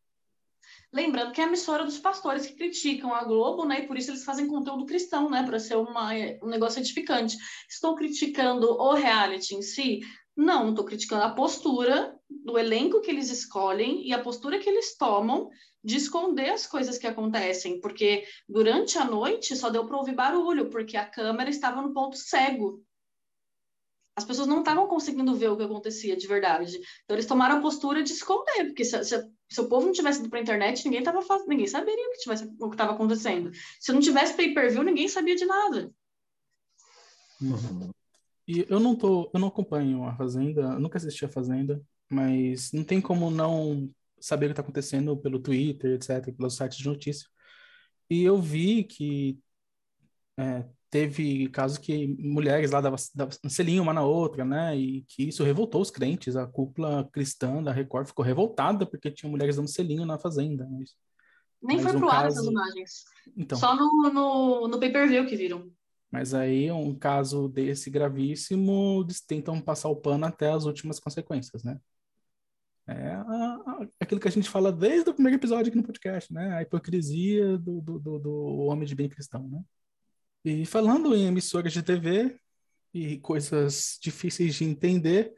[0.94, 3.80] Lembrando que é a emissora dos pastores que criticam a Globo, né?
[3.80, 5.44] E por isso eles fazem conteúdo cristão, né?
[5.44, 6.12] Para ser uma,
[6.44, 7.38] um negócio edificante.
[7.70, 10.02] Estou criticando o reality em si?
[10.36, 14.98] Não, estou criticando a postura do elenco que eles escolhem e a postura que eles
[14.98, 15.50] tomam
[15.84, 20.70] de esconder as coisas que acontecem, porque durante a noite só deu para ouvir barulho,
[20.70, 22.84] porque a câmera estava no ponto cego.
[24.16, 26.78] As pessoas não estavam conseguindo ver o que acontecia de verdade.
[27.04, 30.22] Então eles tomaram a postura de esconder, porque se, se se o povo não tivesse
[30.22, 31.46] ido para a internet, ninguém tava faz...
[31.46, 33.52] ninguém saberia o que tivesse o que estava acontecendo.
[33.82, 35.92] Se não tivesse pay-per-view, ninguém sabia de nada.
[37.42, 37.92] Uhum.
[38.48, 42.84] E eu não tô, eu não acompanho a Fazenda, nunca assisti a Fazenda, mas não
[42.84, 43.88] tem como não
[44.20, 47.28] saber o que está acontecendo pelo Twitter, etc, pelos sites de notícia.
[48.09, 49.39] E eu vi que
[50.38, 54.76] é, teve casos que mulheres lá davam, davam um selinho uma na outra, né?
[54.78, 56.36] E que isso revoltou os crentes.
[56.36, 60.68] A cúpula cristã da Record ficou revoltada porque tinha mulheres dando selinho na fazenda.
[60.70, 60.95] Mas,
[61.64, 62.20] Nem mas foi um pro caso...
[62.20, 63.03] ar essas imagens.
[63.38, 65.72] Então, Só no, no, no pay-per-view que viram.
[66.12, 71.64] Mas aí, um caso desse gravíssimo, eles tentam passar o pano até as últimas consequências,
[71.64, 71.80] né?
[72.92, 76.34] É a, a, aquilo que a gente fala desde o primeiro episódio aqui no podcast,
[76.34, 76.56] né?
[76.56, 78.34] A hipocrisia do, do, do, do
[78.66, 79.62] homem de bem cristão, né?
[80.44, 82.39] E falando em emissoras de TV
[82.94, 85.34] e coisas difíceis de entender,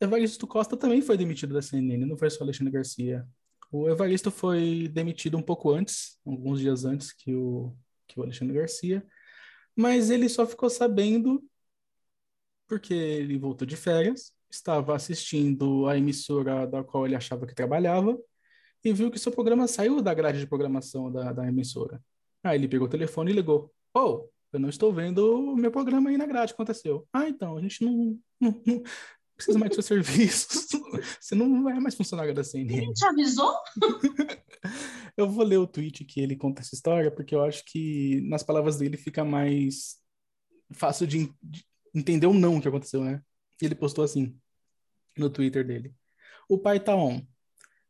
[0.00, 3.26] Evaristo Costa também foi demitido da CNN, não foi só Alexandre Garcia.
[3.70, 7.74] O Evaristo foi demitido um pouco antes, alguns dias antes que o,
[8.06, 9.06] que o Alexandre Garcia,
[9.76, 11.42] mas ele só ficou sabendo
[12.66, 18.18] porque ele voltou de férias, estava assistindo a emissora da qual ele achava que trabalhava
[18.84, 22.02] e viu que seu programa saiu da grade de programação da, da emissora.
[22.42, 23.72] Aí ele pegou o telefone e ligou.
[23.94, 27.06] Oh, eu não estou vendo o meu programa aí na grade, aconteceu.
[27.12, 28.82] Ah, então, a gente não, não, não
[29.36, 30.68] precisa mais dos seus serviços.
[31.20, 32.82] Você não vai mais funcionário da CNN.
[32.82, 33.54] Ele te avisou?
[35.16, 38.42] eu vou ler o tweet que ele conta essa história, porque eu acho que nas
[38.42, 39.96] palavras dele fica mais
[40.72, 43.22] fácil de, de entender o não que aconteceu, né?
[43.60, 44.36] Ele postou assim
[45.16, 45.94] no Twitter dele.
[46.48, 47.22] O pai tá on.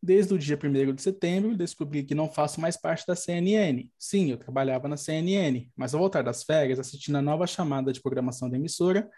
[0.03, 3.89] Desde o dia 1 de setembro, descobri que não faço mais parte da CNN.
[3.97, 8.01] Sim, eu trabalhava na CNN, mas ao voltar das férias, assistindo a nova chamada de
[8.01, 9.09] programação da emissora,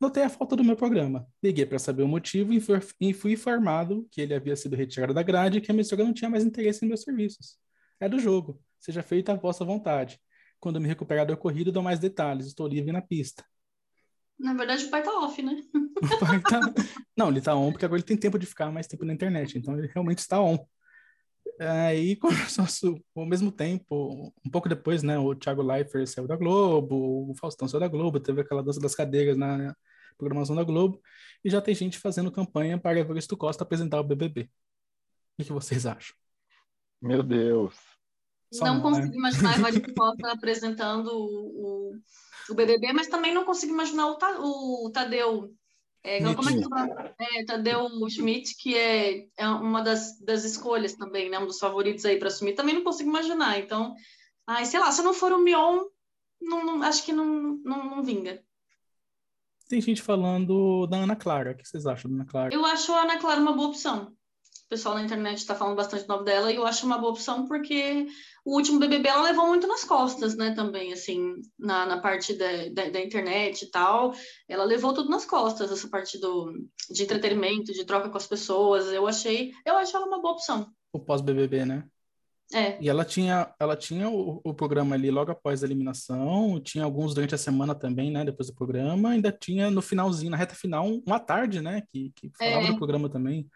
[0.00, 1.26] notei a falta do meu programa.
[1.42, 5.58] Liguei para saber o motivo e fui informado que ele havia sido retirado da grade
[5.58, 7.58] e que a emissora não tinha mais interesse em meus serviços.
[8.00, 8.62] É do jogo.
[8.78, 10.18] Seja feita a vossa vontade.
[10.58, 12.46] Quando me recuperar do ocorrido, dou mais detalhes.
[12.46, 13.44] Estou livre na pista.
[14.40, 15.62] Na verdade, o pai tá off, né?
[16.02, 16.60] O pai tá...
[17.16, 19.58] Não, ele tá on porque agora ele tem tempo de ficar mais tempo na internet,
[19.58, 20.58] então ele realmente está on.
[21.60, 22.64] Aí começou
[23.14, 27.68] ao mesmo tempo, um pouco depois, né, o Thiago Leifert saiu da Globo, o Faustão
[27.68, 29.76] saiu da Globo, teve aquela dança das cadeiras na
[30.16, 31.02] programação da Globo,
[31.44, 34.48] e já tem gente fazendo campanha para Evaristo Costa apresentar o BBB.
[35.38, 36.16] O que vocês acham?
[37.00, 37.89] Meu Deus!
[38.52, 39.16] Só não, não consigo né?
[39.16, 41.94] imaginar Evaristo Costa apresentando o,
[42.48, 45.54] o BBB, mas também não consigo imaginar o, o Tadeu.
[46.02, 51.28] É, como é que é, Tadeu Schmidt, que é, é uma das, das escolhas também,
[51.28, 51.38] né?
[51.38, 52.54] Um dos favoritos aí para assumir.
[52.54, 53.58] Também não consigo imaginar.
[53.58, 53.94] Então,
[54.46, 55.84] ai, sei lá, se não for o Mion,
[56.40, 58.42] não, não, acho que não, não, não vinga.
[59.68, 61.52] Tem gente falando da Ana Clara.
[61.52, 62.54] O que vocês acham da Ana Clara?
[62.54, 64.16] Eu acho a Ana Clara uma boa opção
[64.70, 67.46] pessoal na internet está falando bastante do nome dela e eu acho uma boa opção
[67.48, 68.06] porque
[68.44, 72.68] o último BBB ela levou muito nas costas, né, também, assim, na, na parte da,
[72.72, 74.14] da, da, internet e tal,
[74.48, 76.52] ela levou tudo nas costas, essa parte do,
[76.88, 80.70] de entretenimento, de troca com as pessoas, eu achei, eu acho ela uma boa opção.
[80.92, 81.84] O pós-BBB, né?
[82.52, 82.82] É.
[82.82, 87.14] E ela tinha, ela tinha o, o, programa ali logo após a eliminação, tinha alguns
[87.14, 90.88] durante a semana também, né, depois do programa, ainda tinha no finalzinho, na reta final,
[91.06, 92.72] uma tarde, né, que, que falava é.
[92.72, 93.48] do programa também.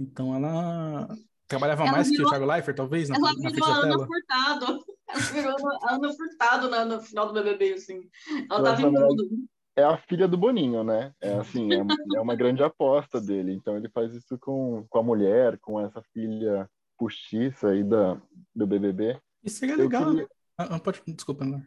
[0.00, 1.06] Então ela
[1.46, 4.06] trabalhava ela mais virou, que o Thiago Leifert, talvez, na, ela na virou a Ana
[4.06, 4.84] Furtado.
[5.10, 8.08] Ela virou a Ana Furtado na, no final do BBB, assim.
[8.48, 9.28] Ela tava em tudo.
[9.74, 11.12] é a filha do Boninho, né?
[11.20, 11.84] É assim, é,
[12.16, 13.52] é, uma grande aposta dele.
[13.52, 18.22] Então ele faz isso com, com a mulher, com essa filha postiça aí da,
[18.54, 19.20] do BBB.
[19.42, 20.22] Isso seria legal, queria...
[20.22, 20.28] né?
[20.56, 21.02] Ah, ah, pode...
[21.08, 21.66] Desculpa, André.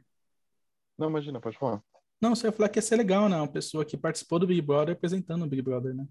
[0.97, 1.83] Não, imagina, pode falar.
[2.21, 3.35] Não, você ia falar que ia ser legal, né?
[3.35, 6.07] Uma pessoa que participou do Big Brother apresentando o Big Brother, né?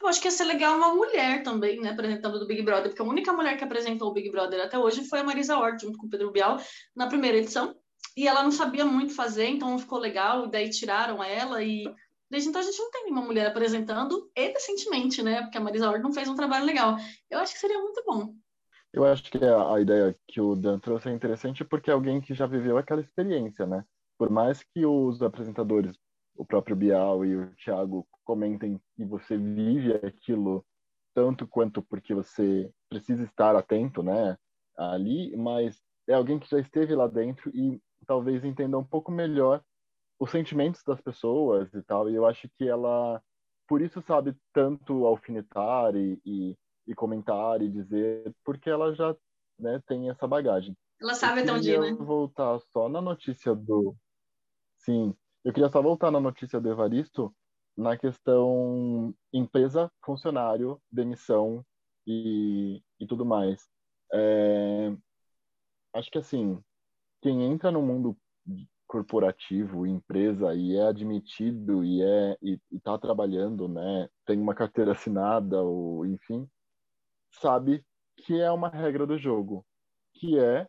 [0.00, 3.02] Eu acho que ia ser legal uma mulher também, né, apresentando do Big Brother, porque
[3.02, 5.98] a única mulher que apresentou o Big Brother até hoje foi a Marisa Hort, junto
[5.98, 6.58] com o Pedro Bial,
[6.94, 7.74] na primeira edição.
[8.16, 11.84] E ela não sabia muito fazer, então ficou legal, daí tiraram ela e
[12.30, 15.42] desde então a gente não tem nenhuma mulher apresentando e decentemente, né?
[15.42, 16.96] Porque a Marisa Hort não fez um trabalho legal.
[17.30, 18.34] Eu acho que seria muito bom.
[18.92, 22.32] Eu acho que a ideia que o Dan trouxe é interessante porque é alguém que
[22.32, 23.84] já viveu aquela experiência, né?
[24.16, 25.96] Por mais que os apresentadores,
[26.36, 30.64] o próprio Bial e o Thiago, comentem que você vive aquilo
[31.14, 34.36] tanto quanto porque você precisa estar atento, né?
[34.76, 39.62] Ali, mas é alguém que já esteve lá dentro e talvez entenda um pouco melhor
[40.18, 42.10] os sentimentos das pessoas e tal.
[42.10, 43.22] E eu acho que ela,
[43.68, 46.56] por isso, sabe tanto alfinetar e, e,
[46.86, 49.14] e comentar e dizer, porque ela já
[49.58, 50.76] né, tem essa bagagem.
[51.00, 51.92] Ela sabe até onde ir, né?
[51.92, 53.94] voltar só na notícia do.
[54.78, 55.14] Sim,
[55.44, 57.34] eu queria só voltar na notícia do Evaristo
[57.76, 61.64] na questão empresa, funcionário, demissão
[62.06, 63.68] e, e tudo mais.
[64.12, 64.96] É...
[65.92, 66.62] Acho que assim,
[67.20, 68.16] quem entra no mundo
[68.86, 75.60] corporativo, empresa e é admitido e é e está trabalhando, né, tem uma carteira assinada
[75.62, 76.48] ou enfim,
[77.30, 77.84] sabe
[78.16, 79.66] que é uma regra do jogo,
[80.14, 80.68] que é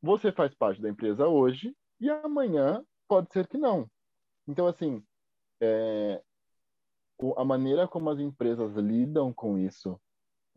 [0.00, 3.90] você faz parte da empresa hoje e amanhã pode ser que não.
[4.46, 5.02] Então assim,
[5.60, 6.22] é,
[7.36, 10.00] a maneira como as empresas lidam com isso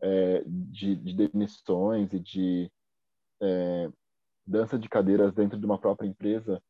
[0.00, 2.72] é, de, de demissões e de
[3.40, 3.90] é,
[4.46, 6.62] dança de cadeiras dentro de uma própria empresa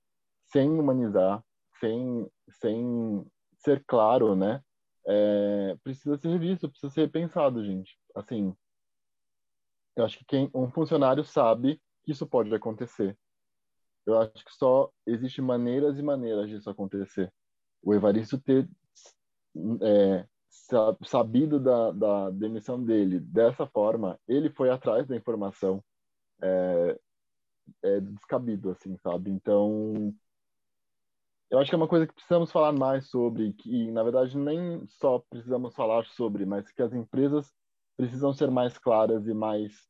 [0.47, 1.43] sem humanizar,
[1.79, 3.27] sem, sem
[3.59, 4.63] ser claro, né?
[5.07, 7.97] É, precisa ser revisto, precisa ser repensado, gente.
[8.15, 8.55] Assim,
[9.97, 13.17] eu acho que quem, um funcionário sabe que isso pode acontecer.
[14.11, 17.33] Eu acho que só existe maneiras e maneiras disso acontecer.
[17.83, 18.69] O Evaristo ter
[19.83, 20.27] é,
[21.05, 25.83] sabido da, da demissão dele dessa forma, ele foi atrás da informação.
[26.43, 26.99] É,
[27.83, 29.31] é descabido, assim, sabe?
[29.31, 30.15] Então,
[31.51, 34.87] eu acho que é uma coisa que precisamos falar mais sobre, que na verdade nem
[34.87, 37.53] só precisamos falar sobre, mas que as empresas
[37.97, 39.89] precisam ser mais claras e mais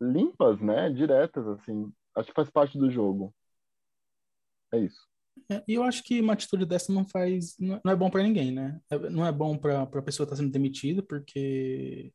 [0.00, 0.90] limpas, né?
[0.90, 1.92] Diretas, assim.
[2.18, 3.34] Acho que faz parte do jogo.
[4.72, 5.06] É isso.
[5.50, 8.52] É, e eu acho que uma atitude dessa não faz, não é bom para ninguém,
[8.52, 8.80] né?
[8.90, 12.12] É, não é bom para a pessoa estar tá sendo demitida porque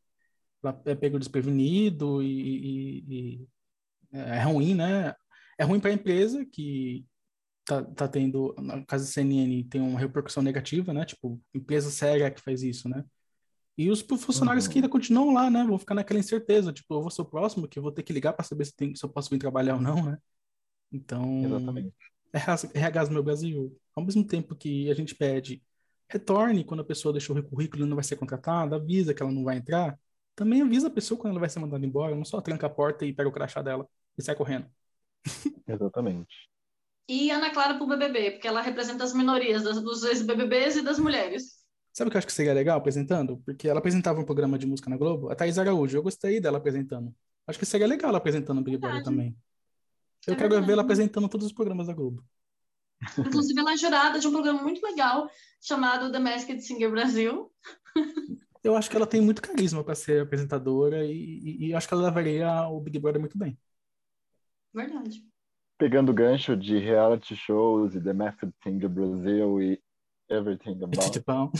[0.64, 2.28] ela é pego desprevenido e,
[3.08, 3.48] e, e
[4.14, 5.16] é ruim, né?
[5.58, 7.06] É ruim para a empresa que
[7.66, 11.06] tá, tá tendo, na caso da CNN, tem uma repercussão negativa, né?
[11.06, 13.04] Tipo, empresa séria que faz isso, né?
[13.78, 14.72] E os funcionários uhum.
[14.72, 15.64] que ainda continuam lá, né?
[15.64, 18.14] Vão ficar naquela incerteza, tipo, eu vou ser o próximo que eu vou ter que
[18.14, 20.18] ligar para saber se, tem, se eu posso vir trabalhar ou não, né?
[20.92, 21.94] Então, Exatamente.
[22.32, 23.76] é RH no meu Brasil.
[23.96, 25.64] Ao mesmo tempo que a gente pede
[26.08, 29.32] retorne quando a pessoa deixou o currículo e não vai ser contratada, avisa que ela
[29.32, 29.98] não vai entrar,
[30.36, 33.06] também avisa a pessoa quando ela vai ser mandada embora, não só tranca a porta
[33.06, 34.68] e pega o crachá dela e sai correndo.
[35.68, 36.50] Exatamente.
[37.08, 41.63] E Ana Clara pro BBB, porque ela representa as minorias dos ex-BBBs e das mulheres.
[41.94, 43.38] Sabe o que eu acho que seria legal apresentando?
[43.46, 45.96] Porque ela apresentava um programa de música na Globo, a Thais Araújo.
[45.96, 47.14] Eu gostei dela apresentando.
[47.46, 49.38] Acho que seria legal ela apresentando o Big Brother também.
[50.26, 50.66] Eu é quero verdade.
[50.66, 52.26] ver ela apresentando todos os programas da Globo.
[53.20, 55.30] Inclusive, ela é jurada de um programa muito legal
[55.62, 57.52] chamado The Masked Singer Brasil.
[58.64, 61.94] Eu acho que ela tem muito carisma para ser apresentadora e, e, e, acho que
[61.94, 63.58] ela levaria o Big Brother muito bem.
[64.74, 65.22] Verdade.
[65.78, 69.84] Pegando o gancho de reality shows e The Method Singer Brasil e
[70.30, 71.52] Everything About...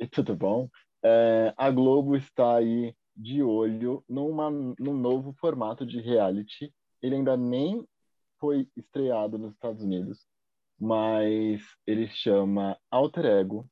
[0.12, 0.68] Tudo bom.
[1.02, 6.72] É, a Globo está aí de olho numa, num novo formato de reality.
[7.02, 7.86] Ele ainda nem
[8.38, 10.26] foi estreado nos Estados Unidos,
[10.78, 13.68] mas ele chama Alter Ego.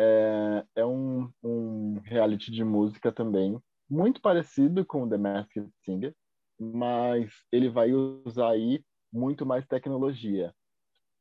[0.00, 6.14] É, é um, um reality de música também, muito parecido com The Masked Singer,
[6.58, 8.82] mas ele vai usar aí
[9.12, 10.54] muito mais tecnologia.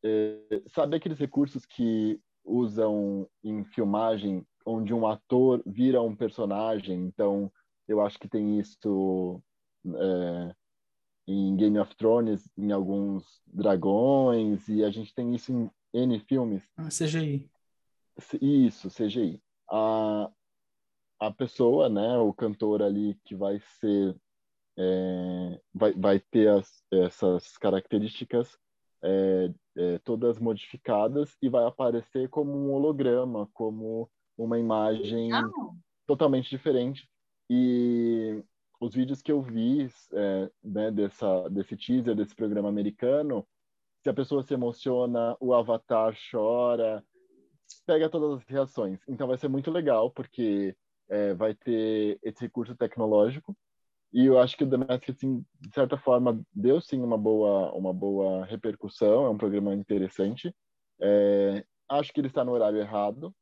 [0.04, 7.00] É, sabe aqueles recursos que usam em filmagem onde um ator vira um personagem?
[7.06, 7.52] Então,
[7.88, 9.42] eu acho que tem isso
[9.86, 10.56] é,
[11.28, 16.64] em Game of Thrones, em alguns dragões, e a gente tem isso em N filmes.
[16.78, 17.50] Ah, CGI.
[18.42, 19.42] Isso, CGI.
[19.70, 20.30] A,
[21.20, 24.16] a pessoa, né, o cantor ali que vai ser
[24.78, 28.58] é, vai, vai ter as, essas características
[29.04, 35.76] é, é, todas modificadas e vai aparecer como um holograma, como uma imagem Não.
[36.06, 37.10] totalmente diferente.
[37.50, 38.44] E
[38.80, 43.48] os vídeos que eu vi é, né, dessa, desse teaser, desse programa americano,
[44.04, 47.04] se a pessoa se emociona, o avatar chora,
[47.86, 49.00] pega todas as reações.
[49.08, 50.76] Então vai ser muito legal, porque
[51.08, 53.56] é, vai ter esse recurso tecnológico
[54.14, 57.72] e eu acho que o The Masked, assim, de certa forma, deu sim uma boa,
[57.74, 60.54] uma boa repercussão, é um programa interessante.
[61.02, 63.34] É, acho que ele está no horário errado.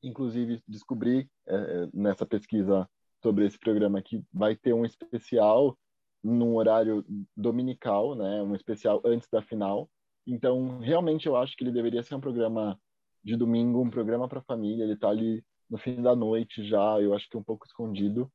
[0.00, 2.88] Inclusive, descobri é, é, nessa pesquisa
[3.20, 5.76] sobre esse programa que vai ter um especial
[6.22, 7.04] num horário
[7.36, 9.90] dominical, né, um especial antes da final.
[10.24, 12.78] Então, realmente eu acho que ele deveria ser um programa
[13.24, 14.84] de domingo, um programa para família.
[14.84, 18.30] Ele está ali no fim da noite já, eu acho que um pouco escondido.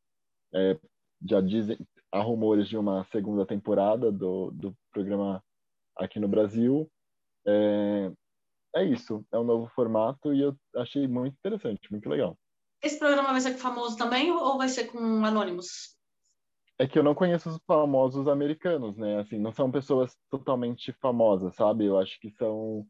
[0.53, 0.77] É,
[1.27, 1.77] já dizem,
[2.11, 5.43] há rumores de uma segunda temporada do, do programa
[5.95, 6.89] aqui no Brasil.
[7.45, 8.11] É,
[8.75, 12.37] é isso, é um novo formato e eu achei muito interessante, muito legal.
[12.81, 15.95] Esse programa vai ser com famoso também ou vai ser com anônimos?
[16.77, 19.19] É que eu não conheço os famosos americanos, né?
[19.19, 21.85] Assim, não são pessoas totalmente famosas, sabe?
[21.85, 22.85] Eu acho que são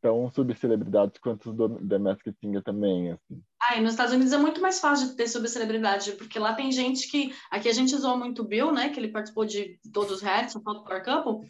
[0.00, 3.42] tão subcelebridades quanto os The Masked Singer também, assim.
[3.60, 6.70] Ah, e nos Estados Unidos é muito mais fácil de ter subcelebridade, porque lá tem
[6.70, 7.34] gente que...
[7.50, 8.88] Aqui a gente usou muito o Bill, né?
[8.88, 11.48] Que ele participou de todos os realities, o Power Couple,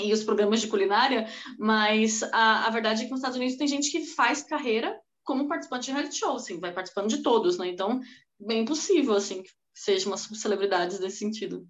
[0.00, 1.26] e os programas de culinária,
[1.58, 5.48] mas a, a verdade é que nos Estados Unidos tem gente que faz carreira como
[5.48, 7.68] participante de reality show, assim, vai participando de todos, né?
[7.68, 8.00] Então,
[8.38, 11.66] bem possível, assim, que seja uma subcelebridade nesse sentido.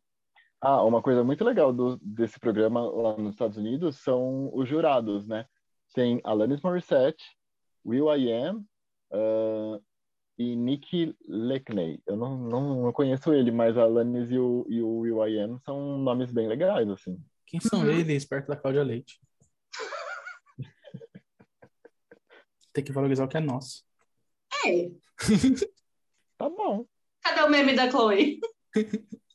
[0.60, 5.26] Ah, uma coisa muito legal do, desse programa lá nos Estados Unidos são os jurados,
[5.26, 5.46] né?
[5.94, 7.22] Tem Alanis Morissette,
[7.84, 8.64] Will I Am
[9.12, 9.82] uh,
[10.38, 12.02] e Nicky Lecney.
[12.06, 15.38] Eu não, não, não, conheço ele, mas a Alanis e o, e o Will I
[15.40, 17.18] Am são nomes bem legais, assim.
[17.46, 17.90] Quem são uhum.
[17.90, 19.20] eles perto da Cláudia Leite?
[22.72, 23.84] Tem que valorizar o que é nosso.
[24.66, 24.90] É.
[26.36, 26.86] tá bom.
[27.22, 28.40] Cadê o meme da Chloe?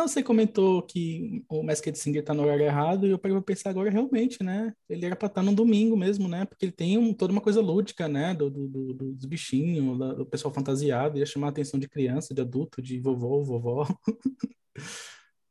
[0.00, 3.44] Não, você comentou que o Masked Singer tá no horário errado e eu parei pra
[3.44, 4.74] pensar agora realmente, né?
[4.88, 6.46] Ele era pra estar tá no domingo mesmo, né?
[6.46, 8.32] Porque ele tem um, toda uma coisa lúdica, né?
[8.32, 12.40] Do, do, do dos bichinhos, do pessoal fantasiado, ia chamar a atenção de criança, de
[12.40, 13.86] adulto, de vovô, vovó.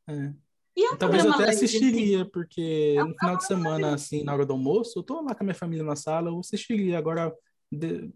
[0.10, 0.34] é.
[0.76, 4.54] E Talvez eu até assistiria, porque é no final de semana, assim, na hora do
[4.54, 6.98] almoço, eu tô lá com a minha família na sala, eu assistiria.
[6.98, 7.32] Agora,
[7.72, 8.12] de...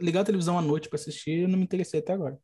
[0.00, 2.36] ligar a televisão à noite para assistir, eu não me interessei até agora.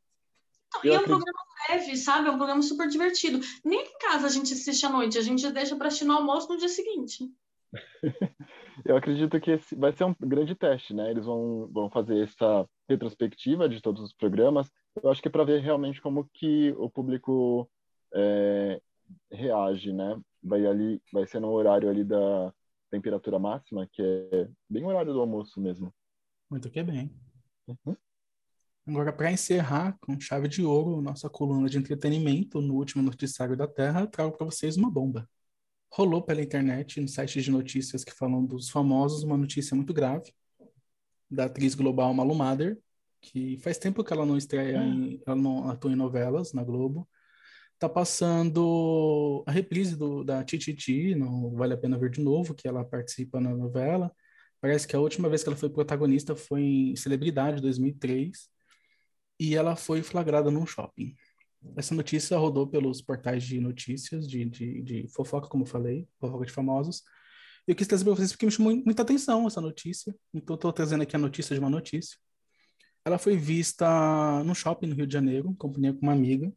[0.85, 2.29] E é um programa leve, sabe?
[2.29, 3.41] É um programa super divertido.
[3.64, 6.49] Nem em casa a gente assiste à noite, a gente deixa para assistir no almoço
[6.49, 7.31] no dia seguinte.
[8.85, 11.11] Eu acredito que esse vai ser um grande teste, né?
[11.11, 14.71] Eles vão, vão fazer essa retrospectiva de todos os programas.
[15.03, 17.69] Eu acho que é para ver realmente como que o público
[18.14, 18.81] é,
[19.31, 20.19] reage, né?
[20.43, 22.53] Vai ali, vai ser no horário ali da
[22.91, 25.93] temperatura máxima, que é bem o horário do almoço mesmo.
[26.51, 27.11] Muito que bem.
[27.66, 27.97] Uhum.
[28.89, 33.68] Agora, para encerrar com chave de ouro nossa coluna de entretenimento no último noticiário da
[33.68, 35.28] Terra, trago para vocês uma bomba.
[35.93, 40.32] Rolou pela internet, no site de notícias que falam dos famosos, uma notícia muito grave
[41.30, 42.78] da atriz global Malu Mader,
[43.20, 47.07] que faz tempo que ela não estreia, em, ela não atua em novelas na Globo.
[47.78, 52.66] Tá passando a reprise do, da Tititi, não vale a pena ver de novo, que
[52.66, 54.11] ela participa na novela.
[54.62, 58.57] Parece que a última vez que ela foi protagonista foi em Celebridade, 2003
[59.39, 61.14] e ela foi flagrada num shopping.
[61.76, 66.47] Essa notícia rodou pelos portais de notícias, de, de, de fofoca, como eu falei, fofoca
[66.47, 67.03] de famosos.
[67.66, 70.14] Eu quis trazer para vocês porque me chamou muita atenção essa notícia.
[70.32, 72.16] Então, estou trazendo aqui a notícia de uma notícia.
[73.05, 76.53] Ela foi vista no shopping no Rio de Janeiro, em companhia com uma amiga.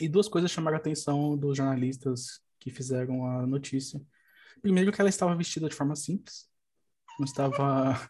[0.00, 4.00] E duas coisas chamaram a atenção dos jornalistas que fizeram a notícia.
[4.60, 6.48] Primeiro, que ela estava vestida de forma simples.
[7.18, 8.08] Não estava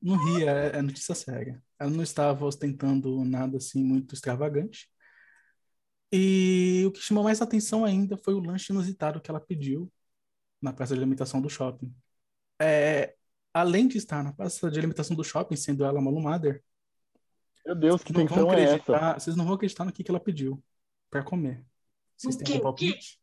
[0.00, 1.62] não ria, é, é notícia séria.
[1.78, 4.88] Ela não estava ostentando nada assim muito extravagante.
[6.12, 9.92] E o que chamou mais atenção ainda foi o lanche inusitado que ela pediu
[10.60, 11.94] na praça de alimentação do shopping.
[12.60, 13.14] É,
[13.52, 16.62] além de estar na praça de alimentação do shopping, sendo ela uma Mother,
[17.68, 19.18] meu Deus, que tensão é essa?
[19.18, 20.62] Vocês não vão acreditar no que, que ela pediu
[21.10, 21.62] para comer.
[22.16, 23.20] Vocês têm um palpite?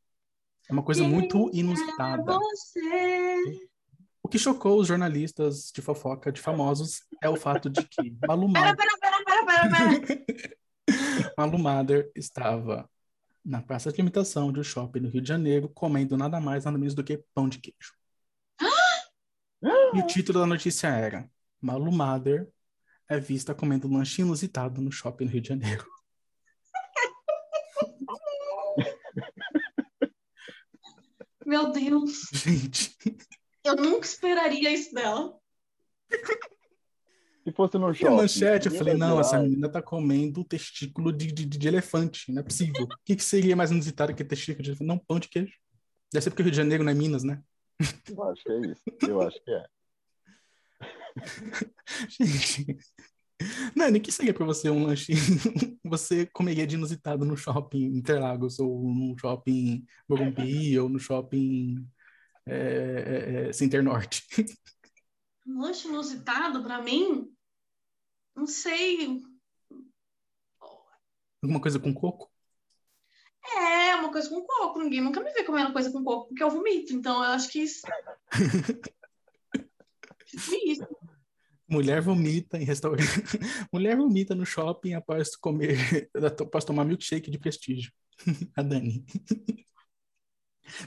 [0.70, 2.34] É uma coisa muito inusitada.
[2.34, 3.68] Você?
[4.26, 8.50] O que chocou os jornalistas de fofoca de famosos é o fato de que Malu
[8.50, 8.76] Mader...
[8.76, 9.70] Pera, pera, pera, pera,
[10.02, 10.26] pera.
[11.38, 12.90] Malu Mader estava
[13.46, 16.76] na praça de limitação de um shopping no Rio de Janeiro comendo nada mais, nada
[16.76, 17.94] menos do que pão de queijo.
[19.94, 21.30] e o título da notícia era
[21.62, 22.50] Malu Mader
[23.08, 25.86] é vista comendo um lanche inusitado no shopping no Rio de Janeiro.
[31.46, 32.22] Meu Deus.
[32.34, 32.98] Gente.
[33.66, 35.36] Eu nunca esperaria isso dela.
[37.44, 38.16] Se fosse no E a shopping.
[38.16, 42.44] manchete, eu falei, não, essa menina tá comendo testículo de, de, de elefante, não é
[42.44, 42.84] possível.
[42.84, 44.88] O que, que seria mais inusitado que testículo de elefante?
[44.88, 45.54] Não, pão de queijo.
[46.14, 47.42] Deve ser porque o Rio de Janeiro não é Minas, né?
[48.10, 48.82] Eu acho que é isso.
[49.08, 49.66] Eu acho que é.
[52.10, 52.78] Gente.
[53.76, 55.14] Nani, o que seria pra você um lanche?
[55.84, 61.86] Você comeria de inusitado no shopping Interlagos, ou no shopping Morumbi, ou no shopping
[62.48, 64.26] é, é, é, Center Norte?
[65.46, 67.32] Um lanche inusitado pra mim?
[68.36, 69.24] Não sei.
[71.42, 72.32] Alguma coisa com coco?
[73.44, 74.80] É, uma coisa com coco.
[74.80, 76.94] Ninguém nunca me vê comendo coisa com coco porque eu vomito.
[76.94, 77.86] Então eu acho que isso.
[80.66, 80.88] isso.
[81.68, 83.04] Mulher vomita em restaurante.
[83.72, 86.10] Mulher vomita no shopping após comer,
[86.42, 87.92] após tomar milkshake de prestígio.
[88.56, 89.06] A Dani.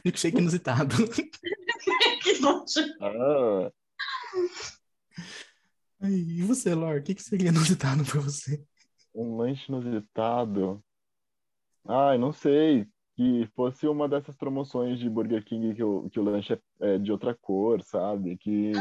[0.05, 0.95] Milkshake inusitado.
[2.23, 2.95] que nojo.
[3.01, 3.71] Ah,
[6.01, 8.65] Ai, E você, Lor, o que, que seria inusitado pra você?
[9.15, 10.83] um lanche inusitado.
[11.87, 12.87] Ai, não sei.
[13.17, 16.99] Que fosse uma dessas promoções de Burger King que o, que o lanche é, é
[16.99, 18.37] de outra cor, sabe?
[18.37, 18.73] Que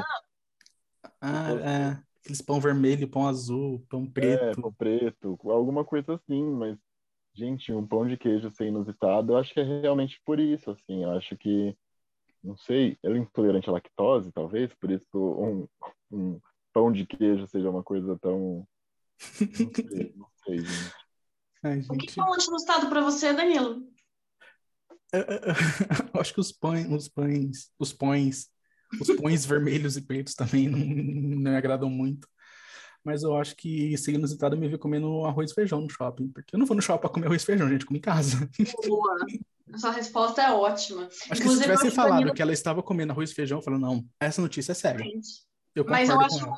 [1.19, 4.61] Ah, é, aqueles pão vermelho, pão azul, pão é preto.
[4.61, 6.77] pão preto, alguma coisa assim, mas,
[7.37, 11.03] gente, um pão de queijo ser inusitado, eu acho que é realmente por isso, assim.
[11.03, 11.77] Eu acho que,
[12.43, 15.67] não sei, eu é intolerante à lactose, talvez, por isso um,
[16.11, 16.39] um
[16.73, 18.67] pão de queijo seja uma coisa tão.
[19.39, 20.95] Não sei, não sei, gente.
[21.63, 22.19] Ai, O que gente.
[22.19, 23.87] é um lanche inusitado pra você, Danilo?
[26.13, 28.49] Eu acho que os pães, os pães, os pães,
[28.99, 32.27] os pães vermelhos e pretos também não, não me agradam muito.
[33.07, 36.27] Mas eu acho que seria inusitado me ver comendo arroz e feijão no shopping.
[36.27, 38.49] Porque eu não vou no shopping pra comer arroz e feijão, gente, como em casa.
[38.85, 39.15] Boa.
[39.77, 41.03] Sua resposta é ótima.
[41.03, 43.61] Acho que se Inclusive, tivesse falado Danilo- que ela estava comendo arroz e feijão, eu
[43.61, 45.05] falo, não, essa notícia é séria.
[45.73, 46.51] Eu Mas eu acho,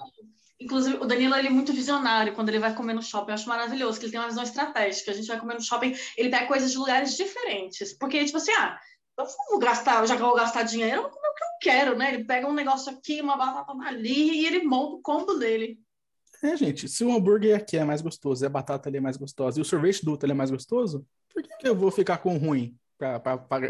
[0.60, 3.30] inclusive, o Danilo ele é muito visionário quando ele vai comer no shopping.
[3.30, 5.12] Eu acho maravilhoso, que ele tem uma visão estratégica.
[5.12, 7.94] A gente vai comer no shopping, ele pega coisas de lugares diferentes.
[7.94, 8.76] Porque, tipo assim, ah,
[9.20, 11.48] eu vou gastar, já que eu vou gastar dinheiro, eu vou comer o que eu
[11.62, 12.12] quero, né?
[12.12, 15.80] Ele pega um negócio aqui, uma batata ali, e ele monta o combo dele.
[16.42, 19.18] É, gente, se o hambúrguer aqui é mais gostoso e a batata ali é mais
[19.18, 21.92] gostosa e o sorvete do outro ele é mais gostoso, por que, que eu vou
[21.92, 23.20] ficar com o ruim pra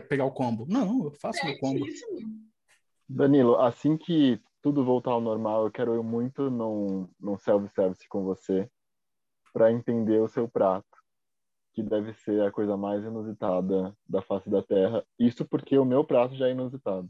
[0.07, 0.65] pegar o combo?
[0.67, 1.85] Não, eu faço meu combo.
[1.87, 2.05] Isso.
[3.07, 8.23] Danilo, assim que tudo voltar ao normal, eu quero ir muito num, num self-service com
[8.23, 8.69] você
[9.51, 10.85] para entender o seu prato,
[11.73, 15.03] que deve ser a coisa mais inusitada da face da Terra.
[15.17, 17.09] Isso porque o meu prato já é inusitado.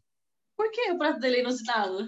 [0.55, 2.07] Por que o prato dele é inusitado?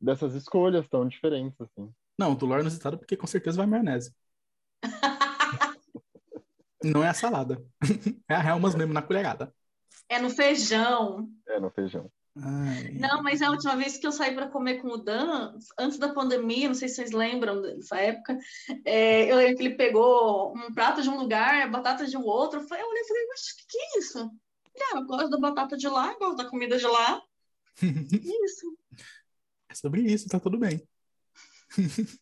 [0.00, 1.92] Dessas escolhas tão diferentes, assim.
[2.18, 4.14] Não, do Lor inusitado porque com certeza vai maionese.
[6.82, 7.64] Não é a salada.
[8.28, 9.54] É a Helmas mesmo na colherada.
[10.08, 11.28] É no feijão.
[11.46, 12.10] É, no feijão.
[12.36, 12.90] Ai.
[12.94, 16.12] Não, mas a última vez que eu saí para comer com o Dan, antes da
[16.12, 18.36] pandemia, não sei se vocês lembram dessa época,
[18.84, 22.60] é, eu lembro que ele pegou um prato de um lugar, batata de um outro.
[22.60, 24.18] Eu, falei, eu olhei e falei, mas o que, que é isso?
[24.74, 27.22] Ele, Ah, eu gosto da batata de lá, eu gosto da comida de lá.
[28.44, 28.76] Isso.
[29.68, 30.86] É sobre isso, tá tudo bem.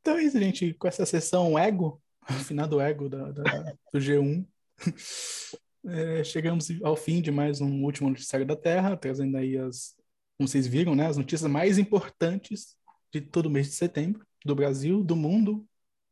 [0.00, 0.74] então é isso, gente.
[0.74, 4.46] Com essa sessão ego, afinado ego da, da- do G1,
[5.86, 9.94] é, chegamos ao fim de mais um último noticiário da Terra, trazendo aí as,
[10.36, 12.76] como vocês viram, né, as notícias mais importantes
[13.12, 15.66] de todo mês de setembro, do Brasil, do mundo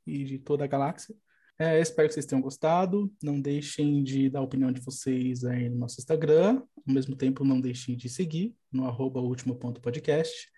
[0.07, 1.15] e de toda a galáxia.
[1.57, 3.13] É, espero que vocês tenham gostado.
[3.23, 6.63] Não deixem de dar a opinião de vocês aí no nosso Instagram.
[6.87, 10.51] Ao mesmo tempo, não deixem de seguir no arroba último.podcast.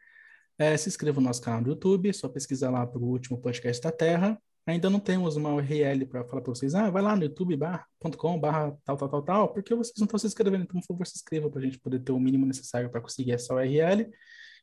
[0.59, 3.83] É, se inscreva no nosso canal do YouTube, só pesquisar lá para o último podcast
[3.83, 4.41] da Terra.
[4.67, 8.77] Ainda não temos uma URL para falar para vocês, ah, vai lá no youtube.com barra
[8.85, 11.49] tal, tal, tal, tal, porque vocês não estão se inscrevendo, então por favor se inscreva
[11.49, 14.11] para a gente poder ter o mínimo necessário para conseguir essa URL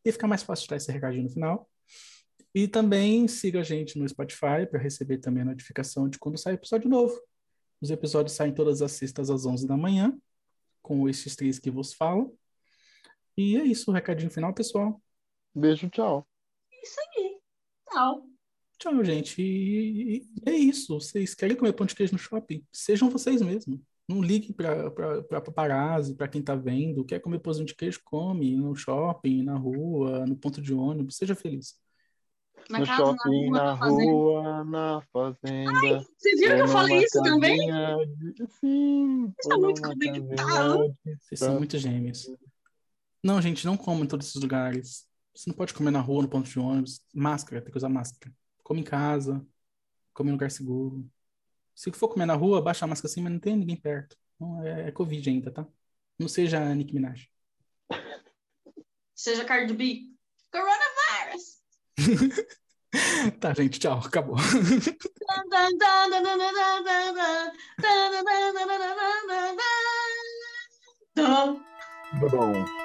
[0.04, 1.70] e ficar mais fácil dar esse recadinho no final.
[2.54, 6.56] E também siga a gente no Spotify para receber também a notificação de quando sai
[6.56, 7.20] episódio novo.
[7.82, 10.18] Os episódios saem todas as sextas às 11 da manhã,
[10.82, 12.34] com esses três que vos falam.
[13.38, 15.02] E é isso, o recadinho final, pessoal.
[15.56, 16.28] Beijo, tchau.
[16.84, 17.38] Isso aí.
[17.92, 18.26] Tchau.
[18.80, 19.42] Tchau, gente.
[19.42, 21.00] E, e é isso.
[21.00, 22.66] Vocês querem comer pão de queijo no shopping?
[22.72, 23.80] Sejam vocês mesmos.
[24.10, 24.92] Não ligue para
[25.42, 27.06] paparazzi, para quem tá vendo.
[27.06, 28.02] Quer comer pãozinho de queijo?
[28.04, 31.16] Come no shopping, na rua, no ponto de ônibus.
[31.16, 31.76] Seja feliz.
[32.70, 34.12] Na no casa, shopping, na rua, na na fazenda.
[34.12, 36.06] rua, na fazenda.
[36.18, 37.58] Vocês viram que eu falei isso também?
[37.68, 39.34] de- Sim.
[39.46, 40.96] Ou muito conectado.
[41.22, 42.30] Vocês são muito gêmeos.
[43.24, 45.06] Não, gente, não coma em todos esses lugares.
[45.34, 47.02] Você não pode comer na rua, no ponto de ônibus.
[47.14, 48.34] Máscara, tem que usar máscara.
[48.64, 49.46] Come em casa,
[50.14, 51.10] come em lugar seguro.
[51.76, 54.16] Se for comer na rua, baixa a máscara assim, mas não tem ninguém perto.
[54.36, 55.68] Então, é, é Covid ainda, tá?
[56.20, 57.28] Não seja a Nick Minaj.
[59.16, 60.02] Seja Cardi B.
[60.52, 61.64] Coronavirus!
[63.40, 64.36] tá, gente, tchau, acabou.
[71.16, 72.83] Tá bom.